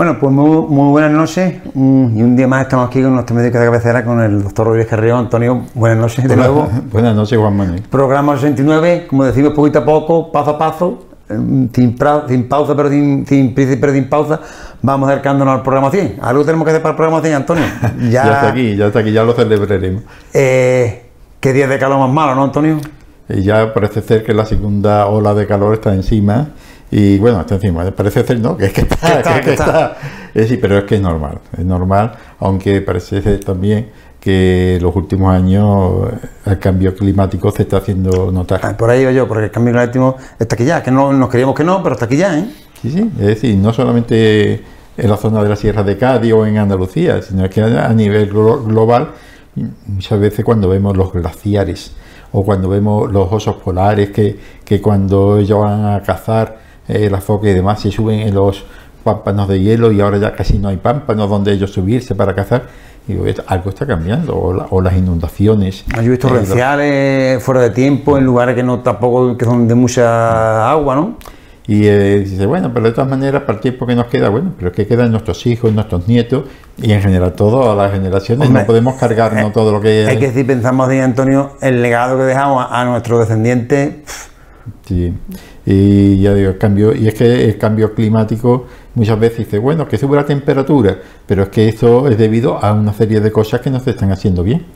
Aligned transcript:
Bueno, 0.00 0.16
pues 0.18 0.32
muy, 0.32 0.48
muy 0.66 0.92
buenas 0.92 1.12
noches 1.12 1.56
mm, 1.74 2.16
y 2.16 2.22
un 2.22 2.34
día 2.34 2.48
más 2.48 2.62
estamos 2.62 2.88
aquí 2.88 3.02
con 3.02 3.12
nuestro 3.12 3.36
médico 3.36 3.58
de 3.58 3.66
cabecera, 3.66 4.02
con 4.02 4.18
el 4.18 4.42
doctor 4.42 4.68
Rodríguez 4.68 4.88
Carrillo. 4.88 5.18
Antonio, 5.18 5.64
buenas 5.74 5.98
noches 5.98 6.26
de 6.26 6.36
nuevo. 6.36 6.70
buenas 6.90 7.14
noches, 7.14 7.38
Juan 7.38 7.54
Manuel. 7.54 7.82
Programa 7.82 8.34
69, 8.34 9.08
como 9.10 9.26
decimos, 9.26 9.52
poquito 9.52 9.80
a 9.80 9.84
poco, 9.84 10.32
paso 10.32 10.52
a 10.52 10.58
paso, 10.58 11.04
eh, 11.28 11.34
sin, 11.74 11.98
sin 12.28 12.48
pausa, 12.48 12.74
pero 12.74 12.88
sin, 12.88 13.26
sin 13.26 13.54
pero 13.54 13.92
sin 13.92 14.08
pausa, 14.08 14.40
vamos 14.80 15.10
acercándonos 15.10 15.56
al 15.56 15.62
programa 15.62 15.90
100. 15.90 16.16
Algo 16.22 16.46
tenemos 16.46 16.64
que 16.64 16.70
hacer 16.70 16.82
para 16.82 16.92
el 16.92 16.96
programa 16.96 17.20
100, 17.20 17.34
Antonio. 17.34 17.64
Ya, 18.10 18.22
está 18.22 18.48
aquí, 18.48 18.76
ya 18.76 18.86
está 18.86 19.00
aquí, 19.00 19.12
ya 19.12 19.22
lo 19.22 19.34
celebraremos. 19.34 20.02
Eh, 20.32 21.10
¿Qué 21.40 21.52
día 21.52 21.68
de 21.68 21.78
calor 21.78 21.98
más 21.98 22.10
malo, 22.10 22.34
no, 22.34 22.44
Antonio? 22.44 22.78
Y 23.28 23.42
ya 23.42 23.74
parece 23.74 24.00
ser 24.00 24.24
que 24.24 24.32
la 24.32 24.46
segunda 24.46 25.08
ola 25.08 25.34
de 25.34 25.46
calor 25.46 25.74
está 25.74 25.92
encima 25.92 26.48
y 26.90 27.18
bueno, 27.18 27.40
está 27.40 27.54
encima, 27.54 27.88
parece 27.92 28.24
ser, 28.24 28.40
¿no? 28.40 28.56
Que 28.58 28.66
es 28.66 28.72
que 28.72 28.80
está, 28.82 29.40
que, 29.40 29.52
está. 29.52 29.96
Es 30.34 30.42
decir, 30.42 30.60
pero 30.60 30.78
es 30.78 30.84
que 30.84 30.96
es 30.96 31.00
normal, 31.00 31.38
es 31.56 31.64
normal, 31.64 32.12
aunque 32.40 32.80
parece 32.80 33.22
ser 33.22 33.40
también 33.40 33.88
que 34.20 34.78
los 34.82 34.94
últimos 34.94 35.34
años 35.34 36.10
el 36.44 36.58
cambio 36.58 36.94
climático 36.94 37.50
se 37.50 37.62
está 37.62 37.78
haciendo 37.78 38.30
notar. 38.30 38.60
Ah, 38.62 38.76
por 38.76 38.90
ahí 38.90 39.02
iba 39.02 39.12
yo, 39.12 39.26
porque 39.26 39.44
el 39.44 39.50
cambio 39.50 39.72
climático 39.72 40.16
está 40.38 40.54
aquí 40.54 40.64
ya, 40.64 40.82
que 40.82 40.90
no 40.90 41.12
nos 41.12 41.28
queríamos 41.30 41.54
que 41.54 41.64
no, 41.64 41.82
pero 41.82 41.94
está 41.94 42.04
aquí 42.04 42.16
ya, 42.16 42.38
¿eh? 42.38 42.44
Sí, 42.82 42.90
sí, 42.90 43.10
es 43.18 43.26
decir, 43.26 43.56
no 43.56 43.72
solamente 43.72 44.62
en 44.96 45.10
la 45.10 45.16
zona 45.16 45.42
de 45.42 45.48
la 45.48 45.56
Sierra 45.56 45.82
de 45.82 45.96
Cádiz 45.96 46.32
o 46.32 46.46
en 46.46 46.58
Andalucía, 46.58 47.22
sino 47.22 47.48
que 47.48 47.62
a 47.62 47.92
nivel 47.92 48.28
global, 48.28 49.10
muchas 49.86 50.20
veces 50.20 50.44
cuando 50.44 50.68
vemos 50.68 50.96
los 50.96 51.12
glaciares 51.12 51.92
o 52.32 52.44
cuando 52.44 52.68
vemos 52.68 53.10
los 53.10 53.30
osos 53.32 53.56
polares 53.56 54.10
que, 54.10 54.38
que 54.64 54.80
cuando 54.80 55.38
ellos 55.38 55.60
van 55.60 55.86
a 55.86 56.02
cazar 56.02 56.58
eh, 56.90 57.10
las 57.10 57.24
focas 57.24 57.50
y 57.50 57.54
demás 57.54 57.80
se 57.80 57.90
suben 57.90 58.20
en 58.20 58.34
los 58.34 58.64
pámpanos 59.02 59.48
de 59.48 59.60
hielo 59.60 59.92
y 59.92 60.00
ahora 60.00 60.18
ya 60.18 60.34
casi 60.34 60.58
no 60.58 60.68
hay 60.68 60.76
pámpanos 60.76 61.28
donde 61.30 61.52
ellos 61.52 61.72
subirse 61.72 62.14
para 62.14 62.34
cazar. 62.34 62.64
Y 63.08 63.14
algo 63.46 63.70
está 63.70 63.86
cambiando, 63.86 64.36
o, 64.36 64.80
las 64.80 64.94
inundaciones. 64.94 65.84
Hay 65.96 66.04
lluvias 66.04 66.20
torrenciales, 66.20 67.42
fuera 67.42 67.62
de 67.62 67.70
tiempo, 67.70 68.16
en 68.18 68.24
lugares 68.24 68.54
que 68.54 68.62
no 68.62 68.80
tampoco 68.80 69.36
que 69.36 69.44
son 69.44 69.66
de 69.66 69.74
mucha 69.74 70.70
agua, 70.70 70.94
¿no? 70.94 71.16
Y 71.66 71.86
eh, 71.86 72.20
dice, 72.20 72.46
bueno, 72.46 72.72
pero 72.74 72.86
de 72.86 72.92
todas 72.92 73.08
maneras, 73.08 73.42
para 73.42 73.54
el 73.54 73.60
tiempo 73.60 73.86
que 73.86 73.94
nos 73.94 74.06
queda, 74.06 74.28
bueno, 74.28 74.54
pero 74.58 74.72
que 74.72 74.88
quedan 74.88 75.12
nuestros 75.12 75.46
hijos, 75.46 75.72
nuestros 75.72 76.08
nietos 76.08 76.44
y 76.76 76.92
en 76.92 77.00
general 77.00 77.32
todas 77.34 77.76
las 77.76 77.92
generaciones. 77.92 78.50
no 78.50 78.66
podemos 78.66 78.96
cargarnos 78.96 79.50
eh, 79.50 79.52
todo 79.54 79.70
lo 79.70 79.80
que. 79.80 80.06
Hay 80.08 80.18
que 80.18 80.28
decir, 80.28 80.46
pensamos 80.46 80.88
de 80.88 81.00
Antonio, 81.00 81.52
el 81.60 81.80
legado 81.80 82.16
que 82.18 82.24
dejamos 82.24 82.66
a, 82.68 82.84
nuestros 82.86 83.20
descendientes. 83.20 84.29
Sí. 84.90 85.14
Y 85.66 86.20
ya 86.20 86.34
digo, 86.34 86.50
el 86.50 86.58
cambio, 86.58 86.92
y 86.92 87.06
es 87.06 87.14
que 87.14 87.44
el 87.44 87.56
cambio 87.58 87.94
climático 87.94 88.66
muchas 88.96 89.20
veces 89.20 89.38
dice, 89.38 89.58
bueno, 89.58 89.86
que 89.86 89.96
sube 89.96 90.16
la 90.16 90.26
temperatura, 90.26 90.98
pero 91.26 91.44
es 91.44 91.48
que 91.50 91.68
eso 91.68 92.08
es 92.08 92.18
debido 92.18 92.58
a 92.60 92.72
una 92.72 92.92
serie 92.92 93.20
de 93.20 93.30
cosas 93.30 93.60
que 93.60 93.70
no 93.70 93.78
se 93.78 93.90
están 93.90 94.10
haciendo 94.10 94.42
bien 94.42 94.66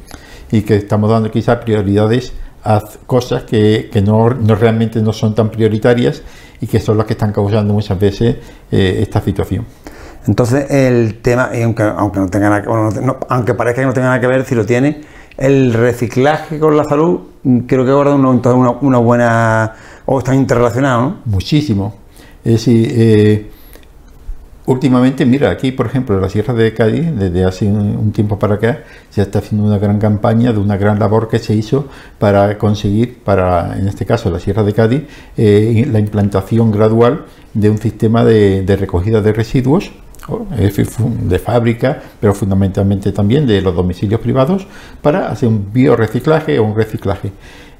y 0.53 0.63
que 0.63 0.77
estamos 0.77 1.11
dando 1.11 1.33
quizás 1.33 1.59
prioridades 1.65 2.33
a 2.63 2.81
cosas 3.09 3.43
que, 3.43 3.91
no, 4.07 4.29
realmente 4.29 5.03
no 5.03 5.13
son 5.13 5.35
tan 5.35 5.51
prioritarias 5.51 6.23
y 6.61 6.69
que 6.69 6.79
son 6.79 6.97
las 6.97 7.07
que 7.07 7.15
están 7.15 7.33
causando 7.33 7.75
muchas 7.75 7.99
veces 7.99 8.37
eh, 8.71 8.99
esta 9.01 9.21
situación. 9.21 9.67
Entonces 10.29 10.71
el 10.71 11.17
tema, 11.23 11.51
aunque, 11.61 11.83
aunque, 11.83 12.21
no 12.21 12.29
tenga 12.29 12.63
aunque 13.29 13.55
parezca 13.55 13.81
que 13.81 13.87
no 13.87 13.93
tenga 13.93 14.07
nada 14.07 14.21
que 14.21 14.29
ver, 14.29 14.45
si 14.45 14.55
lo 14.55 14.65
tiene, 14.65 15.03
el 15.37 15.75
reciclaje 15.75 16.61
con 16.61 16.77
la 16.77 16.85
salud 16.85 17.19
creo 17.67 17.85
que 17.85 17.93
guarda 17.93 18.15
una, 18.15 18.31
una, 18.31 18.71
una 18.71 18.99
buena 18.99 19.75
o 20.07 20.19
están 20.19 20.37
interrelacionados. 20.37 21.15
Muchísimo. 21.25 21.95
Es 22.45 22.53
decir, 22.53 22.93
eh, 22.95 23.51
últimamente, 24.67 25.25
mira, 25.25 25.51
aquí, 25.51 25.73
por 25.73 25.87
ejemplo, 25.87 26.15
en 26.17 26.23
la 26.23 26.29
Sierra 26.29 26.53
de 26.55 26.75
Cádiz, 26.75 27.07
desde 27.17 27.45
hace 27.45 27.67
un, 27.67 28.13
tiempo 28.13 28.39
para 28.39 28.55
acá, 28.55 28.85
se 29.11 29.23
está 29.23 29.39
haciendo 29.39 29.67
una 29.67 29.79
gran 29.79 29.99
campaña 29.99 30.53
de 30.53 30.59
una 30.59 30.77
gran 30.77 30.99
labor 30.99 31.29
que 31.29 31.39
se 31.39 31.55
hizo 31.55 31.89
para 32.19 32.59
conseguir, 32.59 33.19
para, 33.25 33.79
en 33.79 33.89
este 33.89 34.05
caso, 34.05 34.31
la 34.31 34.41
Sierra 34.41 34.63
de 34.63 34.73
Cádiz, 34.75 35.03
eh, 35.37 35.87
la 35.91 35.99
implantación 35.99 36.71
gradual 36.71 37.25
de 37.55 37.71
un 37.71 37.79
sistema 37.79 38.25
de, 38.25 38.63
de 38.63 38.77
recogida 38.77 39.21
de 39.21 39.33
residuos 39.33 39.93
de 40.59 41.39
fábrica, 41.39 42.03
pero 42.21 42.35
fundamentalmente 42.35 43.13
también 43.13 43.47
de 43.47 43.61
los 43.61 43.75
domicilios 43.75 44.21
privados, 44.21 44.67
para 45.03 45.31
hacer 45.31 45.49
un 45.49 45.73
bioreciclaje 45.73 46.59
o 46.59 46.65
un 46.65 46.75
reciclaje. 46.75 47.33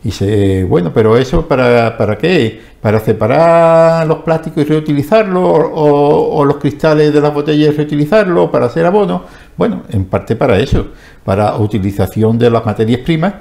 Y 0.05 0.11
se, 0.11 0.65
bueno, 0.65 0.93
pero 0.93 1.17
eso 1.17 1.49
para, 1.49 1.97
para 1.97 2.19
qué? 2.19 2.61
Para 2.83 3.01
separar 3.01 4.07
los 4.07 4.19
plásticos 4.19 4.63
y 4.63 4.67
reutilizarlos, 4.67 5.43
o, 5.73 6.45
los 6.45 6.59
cristales 6.59 7.13
de 7.13 7.23
las 7.23 7.33
botellas 7.33 7.73
y 7.73 7.77
reutilizarlos, 7.77 8.51
para 8.51 8.67
hacer 8.67 8.85
abono. 8.85 9.25
Bueno, 9.57 9.85
en 9.89 10.05
parte 10.05 10.37
para 10.37 10.59
eso, 10.59 10.89
para 11.25 11.57
utilización 11.57 12.39
de 12.39 12.51
las 12.51 12.67
materias 12.67 13.01
primas 13.01 13.33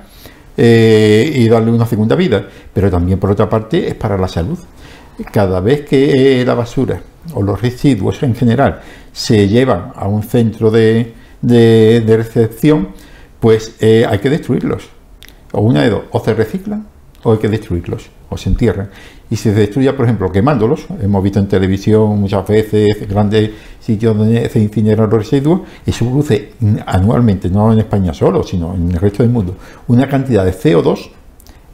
eh, 0.55 1.33
y 1.35 1.49
darle 1.49 1.69
una 1.71 1.85
segunda 1.85 2.15
vida. 2.15 2.47
Pero 2.73 2.89
también 2.89 3.19
por 3.19 3.31
otra 3.31 3.49
parte 3.49 3.89
es 3.89 3.95
para 3.95 4.17
la 4.17 4.29
salud. 4.29 4.57
Cada 5.33 5.59
vez 5.59 5.81
que 5.81 6.43
la 6.45 6.53
basura 6.53 7.01
o 7.33 7.41
los 7.41 7.61
residuos 7.61 8.23
en 8.23 8.35
general 8.35 8.79
se 9.11 9.49
llevan 9.49 9.91
a 9.95 10.07
un 10.07 10.23
centro 10.23 10.71
de, 10.71 11.13
de, 11.41 12.17
recepción, 12.17 12.89
pues 13.41 13.75
eh, 13.81 14.05
hay 14.09 14.19
que 14.19 14.29
destruirlos 14.29 14.89
o 15.53 15.61
una 15.61 15.83
de 15.83 15.89
dos, 15.89 16.03
o 16.11 16.19
se 16.19 16.33
reciclan 16.33 16.85
o 17.23 17.31
hay 17.31 17.37
que 17.39 17.49
destruirlos, 17.49 18.09
o 18.29 18.37
se 18.37 18.49
entierran. 18.49 18.89
Y 19.29 19.37
se 19.37 19.53
destruye, 19.53 19.91
por 19.93 20.05
ejemplo, 20.05 20.31
quemándolos. 20.31 20.85
Hemos 21.01 21.23
visto 21.23 21.39
en 21.39 21.47
televisión 21.47 22.19
muchas 22.19 22.45
veces 22.47 23.07
grandes 23.07 23.51
sitios 23.79 24.15
donde 24.15 24.49
se 24.49 24.59
incineran 24.59 25.09
los 25.09 25.19
residuos. 25.19 25.61
Eso 25.85 26.05
produce 26.05 26.53
anualmente, 26.85 27.49
no 27.49 27.71
en 27.71 27.79
España 27.79 28.13
solo, 28.13 28.43
sino 28.43 28.75
en 28.75 28.91
el 28.91 28.99
resto 28.99 29.23
del 29.23 29.31
mundo, 29.31 29.55
una 29.87 30.07
cantidad 30.07 30.45
de 30.45 30.51
CO2 30.51 31.09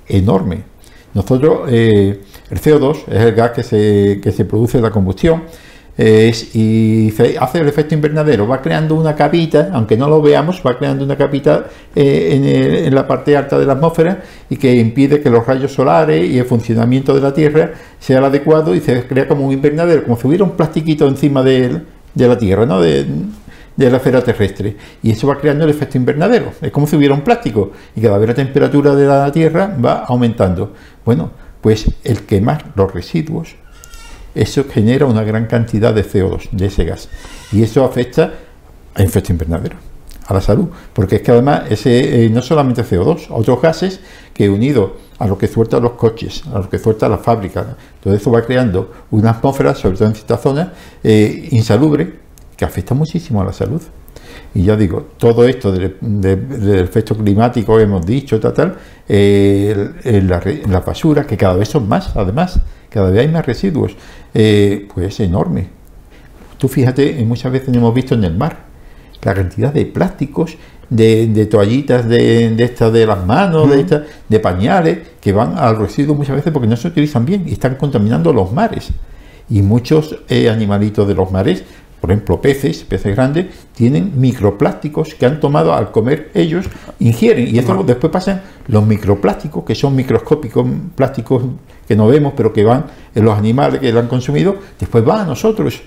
enorme. 0.08 0.64
Nosotros, 1.14 1.68
eh, 1.70 2.22
el 2.52 2.62
CO2 2.62 3.08
es 3.08 3.22
el 3.22 3.34
gas 3.34 3.52
que 3.52 3.64
se, 3.64 4.20
que 4.22 4.32
se 4.32 4.46
produce 4.46 4.78
en 4.78 4.84
la 4.84 4.92
combustión 4.92 5.44
y 6.02 7.14
hace 7.40 7.60
el 7.60 7.68
efecto 7.68 7.94
invernadero, 7.94 8.48
va 8.48 8.62
creando 8.62 8.96
una 8.96 9.16
capita, 9.16 9.70
aunque 9.74 9.98
no 9.98 10.08
lo 10.08 10.22
veamos, 10.22 10.62
va 10.66 10.78
creando 10.78 11.04
una 11.04 11.18
capita 11.18 11.66
eh, 11.94 12.86
en, 12.86 12.96
la 12.96 13.06
parte 13.06 13.36
alta 13.36 13.60
de 13.60 13.66
la 13.66 13.74
atmósfera 13.74 14.22
y 14.50 14.56
que 14.56 14.74
impide 14.76 15.20
que 15.20 15.30
los 15.30 15.46
rayos 15.46 15.74
solares 15.74 16.30
y 16.30 16.40
el 16.40 16.46
funcionamiento 16.46 17.14
de 17.14 17.20
la 17.20 17.34
Tierra 17.34 17.72
sea 18.00 18.20
el 18.20 18.24
adecuado 18.24 18.74
y 18.74 18.80
se 18.80 19.04
crea 19.08 19.28
como 19.28 19.46
un 19.46 19.52
invernadero, 19.52 20.04
como 20.04 20.18
si 20.18 20.28
hubiera 20.28 20.46
un 20.46 20.52
plastiquito 20.52 21.06
encima 21.06 21.44
de, 21.44 21.82
la 22.16 22.38
Tierra, 22.38 22.66
¿no? 22.66 22.80
De, 22.80 23.06
la 23.76 23.98
esfera 23.98 24.22
terrestre. 24.22 24.78
Y 25.04 25.12
eso 25.12 25.28
va 25.28 25.38
creando 25.38 25.66
el 25.66 25.70
efecto 25.70 25.98
invernadero. 25.98 26.52
Es 26.62 26.72
como 26.72 26.88
si 26.88 26.96
hubiera 26.96 27.14
un 27.14 27.22
plástico 27.22 27.72
y 27.96 28.02
cada 28.02 28.18
vez 28.18 28.30
la 28.30 28.36
temperatura 28.36 28.96
de 28.96 29.06
la 29.06 29.32
Tierra 29.34 29.76
va 29.84 30.06
aumentando. 30.06 30.74
Bueno, 31.04 31.32
pues 31.60 31.90
el 32.06 32.24
quemar 32.24 32.72
los 32.76 32.94
residuos 32.94 33.56
eso 34.36 34.66
genera 34.72 35.06
una 35.06 35.24
gran 35.24 35.48
cantidad 35.48 35.94
de 35.94 36.06
CO2, 36.06 36.50
de 36.52 36.68
ese 36.68 36.86
gas. 36.86 37.10
Y 37.52 37.64
eso 37.64 37.84
afecta 37.84 38.34
a 38.94 39.04
efecto 39.04 39.32
invernadero, 39.32 39.78
a 40.28 40.34
la 40.34 40.42
salud. 40.42 40.70
Porque 40.94 41.18
es 41.18 41.22
que 41.22 41.32
además 41.32 41.64
ese 41.70 42.26
eh, 42.26 42.30
no 42.30 42.42
solamente 42.42 42.84
CO2, 42.84 43.28
otros 43.30 43.62
gases 43.62 44.00
que 44.34 44.50
unido 44.50 44.98
a 45.18 45.28
lo 45.28 45.38
que 45.38 45.48
sueltan 45.48 45.84
los 45.84 45.94
coches, 45.94 46.44
a 46.54 46.60
lo 46.60 46.70
que 46.70 46.80
suelta 46.80 47.10
la 47.10 47.18
fábrica, 47.18 47.76
todo 48.02 48.14
eso 48.14 48.32
va 48.32 48.42
creando 48.46 48.92
una 49.12 49.32
atmósfera, 49.32 49.76
sobre 49.76 49.98
todo 49.98 50.08
en 50.08 50.16
ciertas 50.16 50.42
zonas, 50.42 50.70
eh, 51.04 51.50
insalubre, 51.52 52.20
que 52.56 52.66
afecta 52.66 52.94
muchísimo 52.94 53.42
a 53.42 53.46
la 53.46 53.54
salud. 53.54 53.82
Y 54.54 54.64
ya 54.64 54.76
digo, 54.76 55.10
todo 55.18 55.46
esto 55.48 55.72
del, 55.72 55.96
efecto 56.80 57.16
climático 57.16 57.80
hemos 57.80 58.06
dicho, 58.06 58.40
tal, 58.40 58.54
tal, 58.54 58.78
eh, 59.08 59.92
la, 60.28 60.42
la 60.68 60.80
basura, 60.82 61.26
que 61.26 61.38
cada 61.38 61.56
vez 61.56 61.70
son 61.70 61.88
más, 61.88 62.16
además, 62.16 62.60
cada 62.90 63.10
vez 63.10 63.22
hay 63.22 63.28
más 63.28 63.46
residuos, 63.46 63.96
eh, 64.34 64.88
pues 64.94 65.08
es 65.08 65.20
enorme. 65.22 65.68
Tú 66.58 66.68
fíjate, 66.68 67.24
muchas 67.26 67.52
veces 67.52 67.74
hemos 67.74 67.94
visto 67.94 68.16
en 68.16 68.24
el 68.24 68.36
mar 68.36 68.70
la 69.22 69.34
cantidad 69.34 69.74
de 69.74 69.86
plásticos, 69.86 70.58
de, 70.90 71.46
toallitas 71.46 72.08
de, 72.08 72.50
de 72.50 72.64
estas 72.64 72.92
de 72.92 73.06
las 73.06 73.26
manos, 73.26 73.70
de, 73.70 73.82
estas, 73.82 74.02
de 74.28 74.40
pañales, 74.40 75.00
que 75.22 75.32
van 75.32 75.58
al 75.58 75.78
residuo 75.78 76.16
muchas 76.16 76.36
veces 76.36 76.52
porque 76.52 76.68
no 76.68 76.76
se 76.76 76.88
utilizan 76.88 77.26
bien 77.26 77.48
y 77.48 77.54
están 77.54 77.76
contaminando 77.76 78.34
los 78.34 78.52
mares. 78.52 78.90
Y 79.50 79.62
muchos 79.62 80.16
eh, 80.30 80.50
animalitos 80.50 81.08
de 81.08 81.16
los 81.16 81.32
mares 81.32 81.64
por 82.00 82.12
ejemplo, 82.12 82.42
peces, 82.42 82.84
peces 82.84 83.16
grandes, 83.16 83.48
tienen 83.74 84.14
microplásticos 84.16 85.14
que 85.16 85.26
han 85.26 85.40
tomado 85.40 85.74
al 85.74 85.92
comer 85.92 86.32
ellos, 86.34 86.66
ingieren, 87.00 87.54
y 87.54 87.60
esto 87.60 87.84
después 87.84 88.12
pasan 88.12 88.42
los 88.68 88.86
microplásticos, 88.86 89.64
que 89.66 89.76
son 89.76 89.96
microscópicos, 89.96 90.66
plásticos 90.96 91.44
que 91.88 91.96
no 91.96 92.08
vemos, 92.08 92.34
pero 92.38 92.54
que 92.54 92.64
van 92.64 92.86
en 93.14 93.26
los 93.26 93.38
animales 93.38 93.82
que 93.82 93.92
lo 93.92 94.00
han 94.00 94.08
consumido, 94.08 94.56
después 94.80 95.04
van 95.04 95.22
a 95.22 95.26
nosotros. 95.26 95.82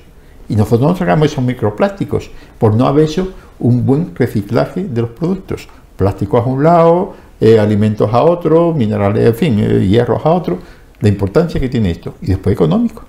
Y 0.48 0.56
nosotros 0.56 0.90
no 0.90 0.96
sacamos 0.96 1.32
esos 1.32 1.42
microplásticos 1.42 2.30
por 2.58 2.74
no 2.74 2.86
haber 2.86 3.06
hecho 3.06 3.32
un 3.58 3.86
buen 3.86 4.14
reciclaje 4.14 4.84
de 4.84 5.00
los 5.00 5.10
productos. 5.10 5.68
Plásticos 5.96 6.44
a 6.44 6.48
un 6.48 6.62
lado, 6.62 7.14
eh, 7.40 7.58
alimentos 7.58 8.12
a 8.12 8.22
otro, 8.22 8.74
minerales, 8.74 9.26
en 9.28 9.34
fin, 9.34 9.58
eh, 9.60 9.86
hierros 9.86 10.26
a 10.26 10.30
otro. 10.30 10.58
La 11.00 11.08
importancia 11.08 11.60
que 11.60 11.68
tiene 11.68 11.90
esto. 11.90 12.16
Y 12.20 12.26
después 12.26 12.52
económico 12.52 13.04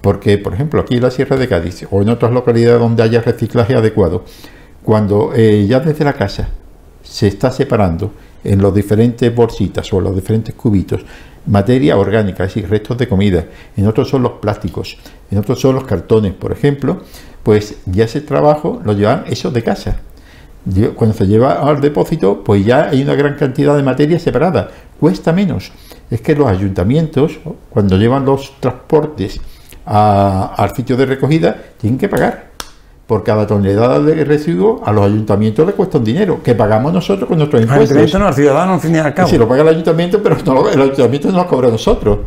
Porque, 0.00 0.38
por 0.38 0.54
ejemplo, 0.54 0.80
aquí 0.80 0.96
en 0.96 1.02
la 1.02 1.10
Sierra 1.10 1.36
de 1.36 1.48
Cádiz 1.48 1.86
o 1.90 2.02
en 2.02 2.08
otras 2.08 2.32
localidades 2.32 2.80
donde 2.80 3.02
haya 3.02 3.20
reciclaje 3.20 3.74
adecuado, 3.74 4.24
cuando 4.84 5.32
eh, 5.34 5.66
ya 5.68 5.80
desde 5.80 6.04
la 6.04 6.12
casa 6.12 6.48
se 7.02 7.26
está 7.26 7.50
separando 7.50 8.12
en 8.44 8.62
los 8.62 8.74
diferentes 8.74 9.34
bolsitas 9.34 9.92
o 9.92 10.00
los 10.00 10.14
diferentes 10.14 10.54
cubitos 10.54 11.04
materia 11.48 11.96
orgánica, 11.96 12.44
es 12.44 12.54
decir, 12.54 12.70
restos 12.70 12.98
de 12.98 13.08
comida, 13.08 13.46
en 13.76 13.86
otros 13.86 14.08
son 14.08 14.22
los 14.22 14.32
plásticos, 14.32 14.98
en 15.30 15.38
otros 15.38 15.60
son 15.60 15.74
los 15.74 15.84
cartones, 15.84 16.34
por 16.34 16.52
ejemplo, 16.52 17.02
pues 17.42 17.76
ya 17.86 18.04
ese 18.04 18.20
trabajo 18.20 18.80
lo 18.84 18.92
llevan 18.92 19.24
eso 19.28 19.50
de 19.50 19.62
casa. 19.62 20.00
Cuando 20.96 21.16
se 21.16 21.26
lleva 21.26 21.62
al 21.66 21.80
depósito, 21.80 22.44
pues 22.44 22.64
ya 22.64 22.90
hay 22.90 23.02
una 23.02 23.14
gran 23.14 23.36
cantidad 23.36 23.74
de 23.76 23.82
materia 23.82 24.18
separada, 24.18 24.68
cuesta 25.00 25.32
menos. 25.32 25.72
Es 26.10 26.20
que 26.20 26.34
los 26.34 26.46
ayuntamientos, 26.46 27.38
cuando 27.70 27.96
llevan 27.96 28.26
los 28.26 28.60
transportes 28.60 29.40
al 29.88 30.74
sitio 30.74 30.96
de 30.96 31.06
recogida, 31.06 31.56
tienen 31.78 31.98
que 31.98 32.08
pagar 32.08 32.48
por 33.08 33.24
cada 33.24 33.46
tonelada 33.46 34.00
de 34.00 34.22
residuos 34.22 34.82
a 34.84 34.92
los 34.92 35.06
ayuntamientos 35.06 35.66
le 35.66 35.72
cuesta 35.72 35.96
un 35.96 36.04
dinero 36.04 36.42
que 36.42 36.54
pagamos 36.54 36.92
nosotros 36.92 37.26
con 37.26 37.38
nuestros 37.38 37.62
impuestos. 37.62 38.20
no, 38.20 38.26
al 38.26 38.34
ciudadano, 38.34 38.74
al 38.74 38.80
fin 38.80 38.94
y 38.94 38.98
al 38.98 39.14
cabo. 39.14 39.30
Sí, 39.30 39.38
lo 39.38 39.48
paga 39.48 39.62
el 39.62 39.68
ayuntamiento, 39.68 40.22
pero 40.22 40.36
no, 40.44 40.68
el 40.68 40.80
ayuntamiento 40.80 41.32
no 41.32 41.38
lo 41.38 41.46
cobra 41.46 41.68
a 41.68 41.70
nosotros. 41.70 42.18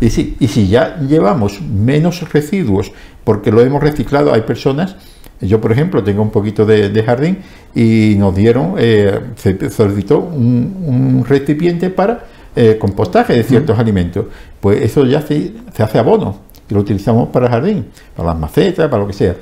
Y 0.00 0.08
si, 0.08 0.36
y 0.40 0.48
si 0.48 0.68
ya 0.68 0.96
llevamos 1.00 1.60
menos 1.60 2.32
residuos 2.32 2.92
porque 3.24 3.52
lo 3.52 3.60
hemos 3.60 3.82
reciclado, 3.82 4.32
hay 4.32 4.40
personas, 4.40 4.96
yo 5.38 5.60
por 5.60 5.70
ejemplo 5.70 6.02
tengo 6.02 6.22
un 6.22 6.30
poquito 6.30 6.64
de, 6.64 7.02
jardín 7.04 7.40
y 7.74 8.14
nos 8.16 8.34
dieron, 8.34 8.76
eh, 8.78 9.20
se 9.36 9.68
solicitó 9.68 10.18
un, 10.18 11.26
recipiente 11.28 11.90
para 11.90 12.24
eh, 12.56 12.78
compostaje 12.80 13.34
de 13.34 13.42
ciertos 13.42 13.78
alimentos. 13.78 14.24
Pues 14.62 14.80
eso 14.80 15.04
ya 15.04 15.20
se, 15.20 15.52
se 15.74 15.82
hace 15.82 15.98
abono 15.98 16.51
lo 16.72 16.80
utilizamos 16.80 17.28
para 17.28 17.46
el 17.46 17.52
jardín, 17.52 17.86
para 18.16 18.30
las 18.30 18.38
macetas, 18.38 18.88
para 18.88 19.02
lo 19.02 19.06
que 19.06 19.14
sea 19.14 19.36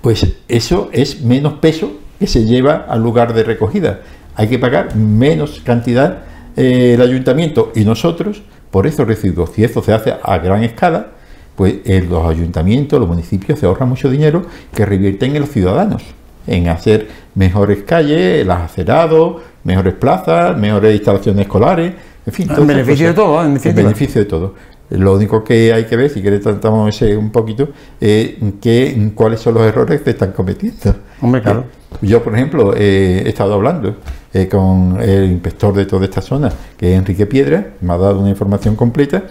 pues 0.00 0.26
eso 0.48 0.90
es 0.92 1.22
menos 1.22 1.54
peso 1.54 1.92
que 2.18 2.26
se 2.26 2.44
lleva 2.44 2.86
al 2.88 3.02
lugar 3.02 3.34
de 3.34 3.44
recogida. 3.44 4.00
Hay 4.34 4.48
que 4.48 4.58
pagar 4.58 4.96
menos 4.96 5.60
cantidad 5.64 6.18
eh, 6.56 6.94
el 6.94 7.02
ayuntamiento 7.02 7.72
y 7.74 7.84
nosotros 7.84 8.42
por 8.70 8.86
esos 8.86 9.06
residuos. 9.06 9.50
Si 9.54 9.64
eso 9.64 9.82
se 9.82 9.92
hace 9.92 10.14
a 10.22 10.38
gran 10.38 10.62
escala, 10.62 11.08
pues 11.56 11.76
eh, 11.84 12.04
los 12.08 12.24
ayuntamientos, 12.26 12.98
los 13.00 13.08
municipios 13.08 13.58
se 13.58 13.66
ahorran 13.66 13.88
mucho 13.88 14.10
dinero 14.10 14.46
que 14.72 14.86
revierten 14.86 15.34
en 15.34 15.42
los 15.42 15.50
ciudadanos, 15.50 16.02
en 16.46 16.68
hacer 16.68 17.08
mejores 17.34 17.82
calles, 17.82 18.42
el 18.42 18.50
acerado, 18.50 19.40
mejores 19.64 19.94
plazas, 19.94 20.56
mejores 20.56 20.94
instalaciones 20.94 21.42
escolares, 21.42 21.94
en 22.24 22.32
fin. 22.32 22.48
En 22.56 22.66
beneficio 22.66 23.08
de 23.08 23.14
todo, 23.14 23.44
en, 23.44 23.58
en 23.62 23.74
beneficio 23.74 24.20
de 24.20 24.26
todo. 24.26 24.54
Lo 24.90 25.14
único 25.14 25.44
que 25.44 25.72
hay 25.72 25.84
que 25.84 25.96
ver, 25.96 26.10
si 26.10 26.22
quieres 26.22 26.40
tratamos 26.40 26.88
ese 26.88 27.16
un 27.16 27.30
poquito, 27.30 27.68
es 28.00 28.36
que, 28.60 29.10
cuáles 29.14 29.40
son 29.40 29.54
los 29.54 29.64
errores 29.64 30.00
que 30.00 30.10
están 30.10 30.32
cometiendo. 30.32 30.94
Hombre, 31.20 31.42
claro. 31.42 31.64
Yo, 32.00 32.22
por 32.22 32.34
ejemplo, 32.34 32.74
he 32.74 33.28
estado 33.28 33.54
hablando 33.54 33.96
eh, 34.32 34.48
con 34.48 34.98
el 35.00 35.30
inspector 35.30 35.74
de 35.74 35.86
toda 35.86 36.04
esta 36.04 36.20
zona, 36.20 36.52
que 36.76 36.92
es 36.92 36.98
Enrique 36.98 37.26
Piedra, 37.26 37.74
me 37.80 37.92
ha 37.92 37.98
dado 37.98 38.20
una 38.20 38.30
información 38.30 38.76
completa 38.76 39.24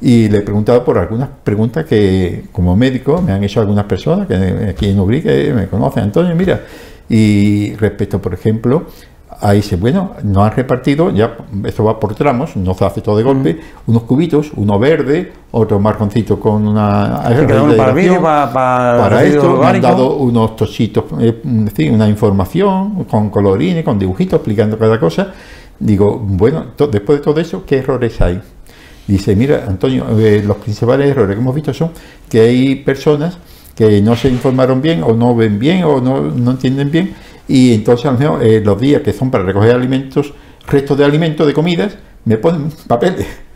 y 0.00 0.28
le 0.28 0.38
he 0.38 0.42
preguntado 0.42 0.84
por 0.84 0.98
algunas 0.98 1.28
preguntas 1.44 1.84
que, 1.84 2.44
como 2.52 2.76
médico, 2.76 3.20
me 3.20 3.32
han 3.32 3.42
hecho 3.42 3.60
algunas 3.60 3.84
personas 3.84 4.26
que 4.26 4.34
aquí 4.70 4.90
en 4.90 5.00
Ubrique 5.00 5.52
me 5.54 5.66
conocen, 5.66 6.04
Antonio, 6.04 6.34
mira, 6.34 6.62
y 7.08 7.74
respecto, 7.76 8.20
por 8.20 8.34
ejemplo, 8.34 8.86
ahí 9.40 9.62
se, 9.62 9.76
bueno, 9.76 10.12
nos 10.22 10.44
han 10.44 10.56
repartido, 10.56 11.10
ya 11.10 11.36
esto 11.64 11.84
va 11.84 11.98
por 11.98 12.14
tramos, 12.14 12.56
no 12.56 12.74
se 12.74 12.84
hace 12.84 13.00
todo 13.00 13.16
de 13.16 13.22
golpe, 13.22 13.54
mm. 13.54 13.90
unos 13.90 14.02
cubitos, 14.02 14.50
uno 14.56 14.78
verde, 14.78 15.32
otro 15.50 15.78
marconcito 15.78 16.38
con 16.38 16.66
una... 16.66 17.22
para, 18.52 18.98
para, 18.98 19.24
esto, 19.24 19.56
me 19.56 19.66
han 19.66 19.80
dado 19.80 20.16
unos 20.16 20.56
tositos, 20.56 21.04
eh, 21.20 21.40
una 21.90 22.08
información 22.08 23.04
con 23.04 23.30
colorines, 23.30 23.84
con 23.84 23.98
dibujitos 23.98 24.38
explicando 24.38 24.78
cada 24.78 24.98
cosa. 24.98 25.32
Digo, 25.78 26.18
bueno, 26.18 26.66
después 26.90 27.20
de 27.20 27.24
todo 27.24 27.40
eso, 27.40 27.64
¿qué 27.64 27.78
errores 27.78 28.20
hay? 28.20 28.40
Dice, 29.06 29.36
mira, 29.36 29.64
Antonio, 29.66 30.06
eh, 30.18 30.42
los 30.44 30.56
principales 30.56 31.08
errores 31.08 31.36
que 31.36 31.40
hemos 31.40 31.54
visto 31.54 31.72
son 31.72 31.90
que 32.28 32.40
hay 32.40 32.74
personas 32.76 33.38
que 33.74 34.02
no 34.02 34.16
se 34.16 34.28
informaron 34.28 34.82
bien 34.82 35.04
o 35.04 35.14
no 35.14 35.36
ven 35.36 35.58
bien 35.58 35.84
o 35.84 36.00
no, 36.00 36.20
no 36.20 36.50
entienden 36.50 36.90
bien 36.90 37.14
y 37.48 37.72
entonces 37.72 38.06
a 38.06 38.12
lo 38.12 38.18
mejor 38.18 38.44
eh, 38.44 38.60
los 38.62 38.78
días 38.80 39.02
que 39.02 39.12
son 39.12 39.30
para 39.30 39.42
recoger 39.42 39.74
alimentos, 39.74 40.32
restos 40.66 40.98
de 40.98 41.04
alimentos, 41.04 41.46
de 41.46 41.54
comidas, 41.54 41.96
me 42.24 42.36
ponen 42.36 42.70
papeles. 42.86 43.26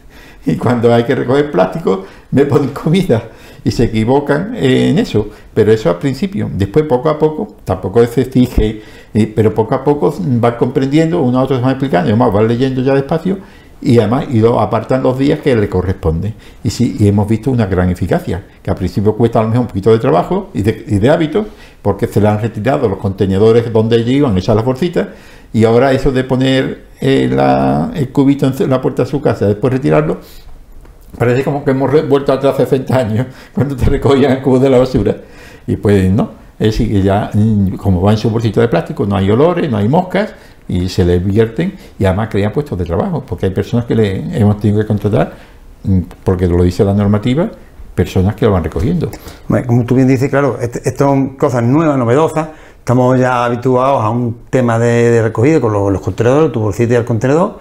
Y 0.44 0.56
cuando 0.56 0.92
hay 0.92 1.04
que 1.04 1.14
recoger 1.14 1.52
plástico, 1.52 2.04
me 2.32 2.44
ponen 2.46 2.70
comida. 2.70 3.28
Y 3.62 3.70
se 3.70 3.84
equivocan 3.84 4.56
en 4.56 4.98
eso. 4.98 5.28
Pero 5.54 5.70
eso 5.70 5.88
al 5.88 6.00
principio. 6.00 6.50
Después, 6.52 6.84
poco 6.86 7.08
a 7.10 7.16
poco, 7.16 7.58
tampoco 7.64 8.04
se 8.06 8.22
exige, 8.22 8.82
eh, 9.14 9.32
pero 9.36 9.54
poco 9.54 9.76
a 9.76 9.84
poco 9.84 10.12
van 10.18 10.56
comprendiendo, 10.56 11.22
uno 11.22 11.38
a 11.38 11.42
otro 11.44 11.54
se 11.54 11.62
van 11.62 11.70
explicando, 11.70 12.08
y 12.08 12.10
además 12.10 12.32
van 12.32 12.48
leyendo 12.48 12.82
ya 12.82 12.92
despacio 12.92 13.38
y 13.82 13.98
además 13.98 14.26
y 14.30 14.40
lo 14.40 14.60
apartan 14.60 15.02
los 15.02 15.18
días 15.18 15.40
que 15.40 15.54
le 15.56 15.68
corresponden. 15.68 16.34
Y 16.62 16.70
sí, 16.70 16.96
y 16.98 17.08
hemos 17.08 17.28
visto 17.28 17.50
una 17.50 17.66
gran 17.66 17.90
eficacia, 17.90 18.44
que 18.62 18.70
al 18.70 18.76
principio 18.76 19.16
cuesta 19.16 19.40
a 19.40 19.42
lo 19.42 19.48
mejor 19.48 19.62
un 19.62 19.66
poquito 19.66 19.90
de 19.90 19.98
trabajo 19.98 20.50
y 20.54 20.62
de, 20.62 20.84
y 20.86 20.98
de 20.98 21.10
hábito, 21.10 21.46
porque 21.82 22.06
se 22.06 22.20
le 22.20 22.28
han 22.28 22.40
retirado 22.40 22.88
los 22.88 22.98
contenedores 22.98 23.72
donde 23.72 23.96
ellos 23.96 24.10
iban, 24.10 24.38
echar 24.38 24.56
las 24.56 24.64
bolsitas, 24.64 25.08
y 25.52 25.64
ahora 25.64 25.92
eso 25.92 26.12
de 26.12 26.24
poner 26.24 26.84
eh, 27.00 27.28
el 27.94 28.08
cubito 28.10 28.46
en 28.46 28.70
la 28.70 28.80
puerta 28.80 29.04
de 29.04 29.10
su 29.10 29.20
casa, 29.20 29.46
después 29.46 29.72
retirarlo, 29.72 30.18
parece 31.18 31.44
como 31.44 31.64
que 31.64 31.72
hemos 31.72 32.08
vuelto 32.08 32.32
atrás 32.32 32.54
hace 32.54 32.66
60 32.66 32.96
años, 32.96 33.26
cuando 33.52 33.76
te 33.76 33.86
recogían 33.86 34.32
el 34.32 34.42
cubo 34.42 34.58
de 34.58 34.70
la 34.70 34.78
basura. 34.78 35.16
Y 35.66 35.76
pues 35.76 36.10
no, 36.10 36.30
es 36.58 36.76
que 36.76 37.02
ya 37.02 37.30
mm, 37.32 37.74
como 37.76 38.00
va 38.00 38.12
en 38.12 38.18
su 38.18 38.30
bolsito 38.30 38.60
de 38.60 38.68
plástico, 38.68 39.04
no 39.04 39.16
hay 39.16 39.30
olores, 39.30 39.70
no 39.70 39.76
hay 39.76 39.88
moscas, 39.88 40.34
y 40.68 40.88
se 40.88 41.04
le 41.04 41.18
vierten 41.18 41.74
y 41.98 42.04
además 42.04 42.28
crean 42.30 42.52
puestos 42.52 42.78
de 42.78 42.84
trabajo, 42.84 43.24
porque 43.26 43.46
hay 43.46 43.52
personas 43.52 43.84
que 43.86 43.94
le 43.94 44.38
hemos 44.38 44.58
tenido 44.58 44.80
que 44.80 44.86
contratar, 44.86 45.32
mm, 45.84 45.98
porque 46.24 46.46
lo 46.46 46.62
dice 46.62 46.84
la 46.84 46.94
normativa, 46.94 47.50
personas 47.94 48.34
que 48.34 48.46
lo 48.46 48.52
van 48.52 48.64
recogiendo. 48.64 49.10
Como 49.66 49.84
tú 49.84 49.94
bien 49.94 50.08
dices, 50.08 50.30
claro, 50.30 50.58
estas 50.60 50.94
son 50.96 51.36
cosas 51.36 51.62
nuevas, 51.62 51.98
novedosas. 51.98 52.48
Estamos 52.78 53.18
ya 53.18 53.44
habituados 53.44 54.02
a 54.02 54.10
un 54.10 54.38
tema 54.50 54.78
de, 54.78 55.22
recogido 55.22 55.60
con 55.60 55.72
los, 55.72 56.00
contenedores, 56.00 56.52
tu 56.52 56.60
bolsita 56.60 56.94
y 56.94 56.96
el 56.96 57.04
contenedor, 57.04 57.58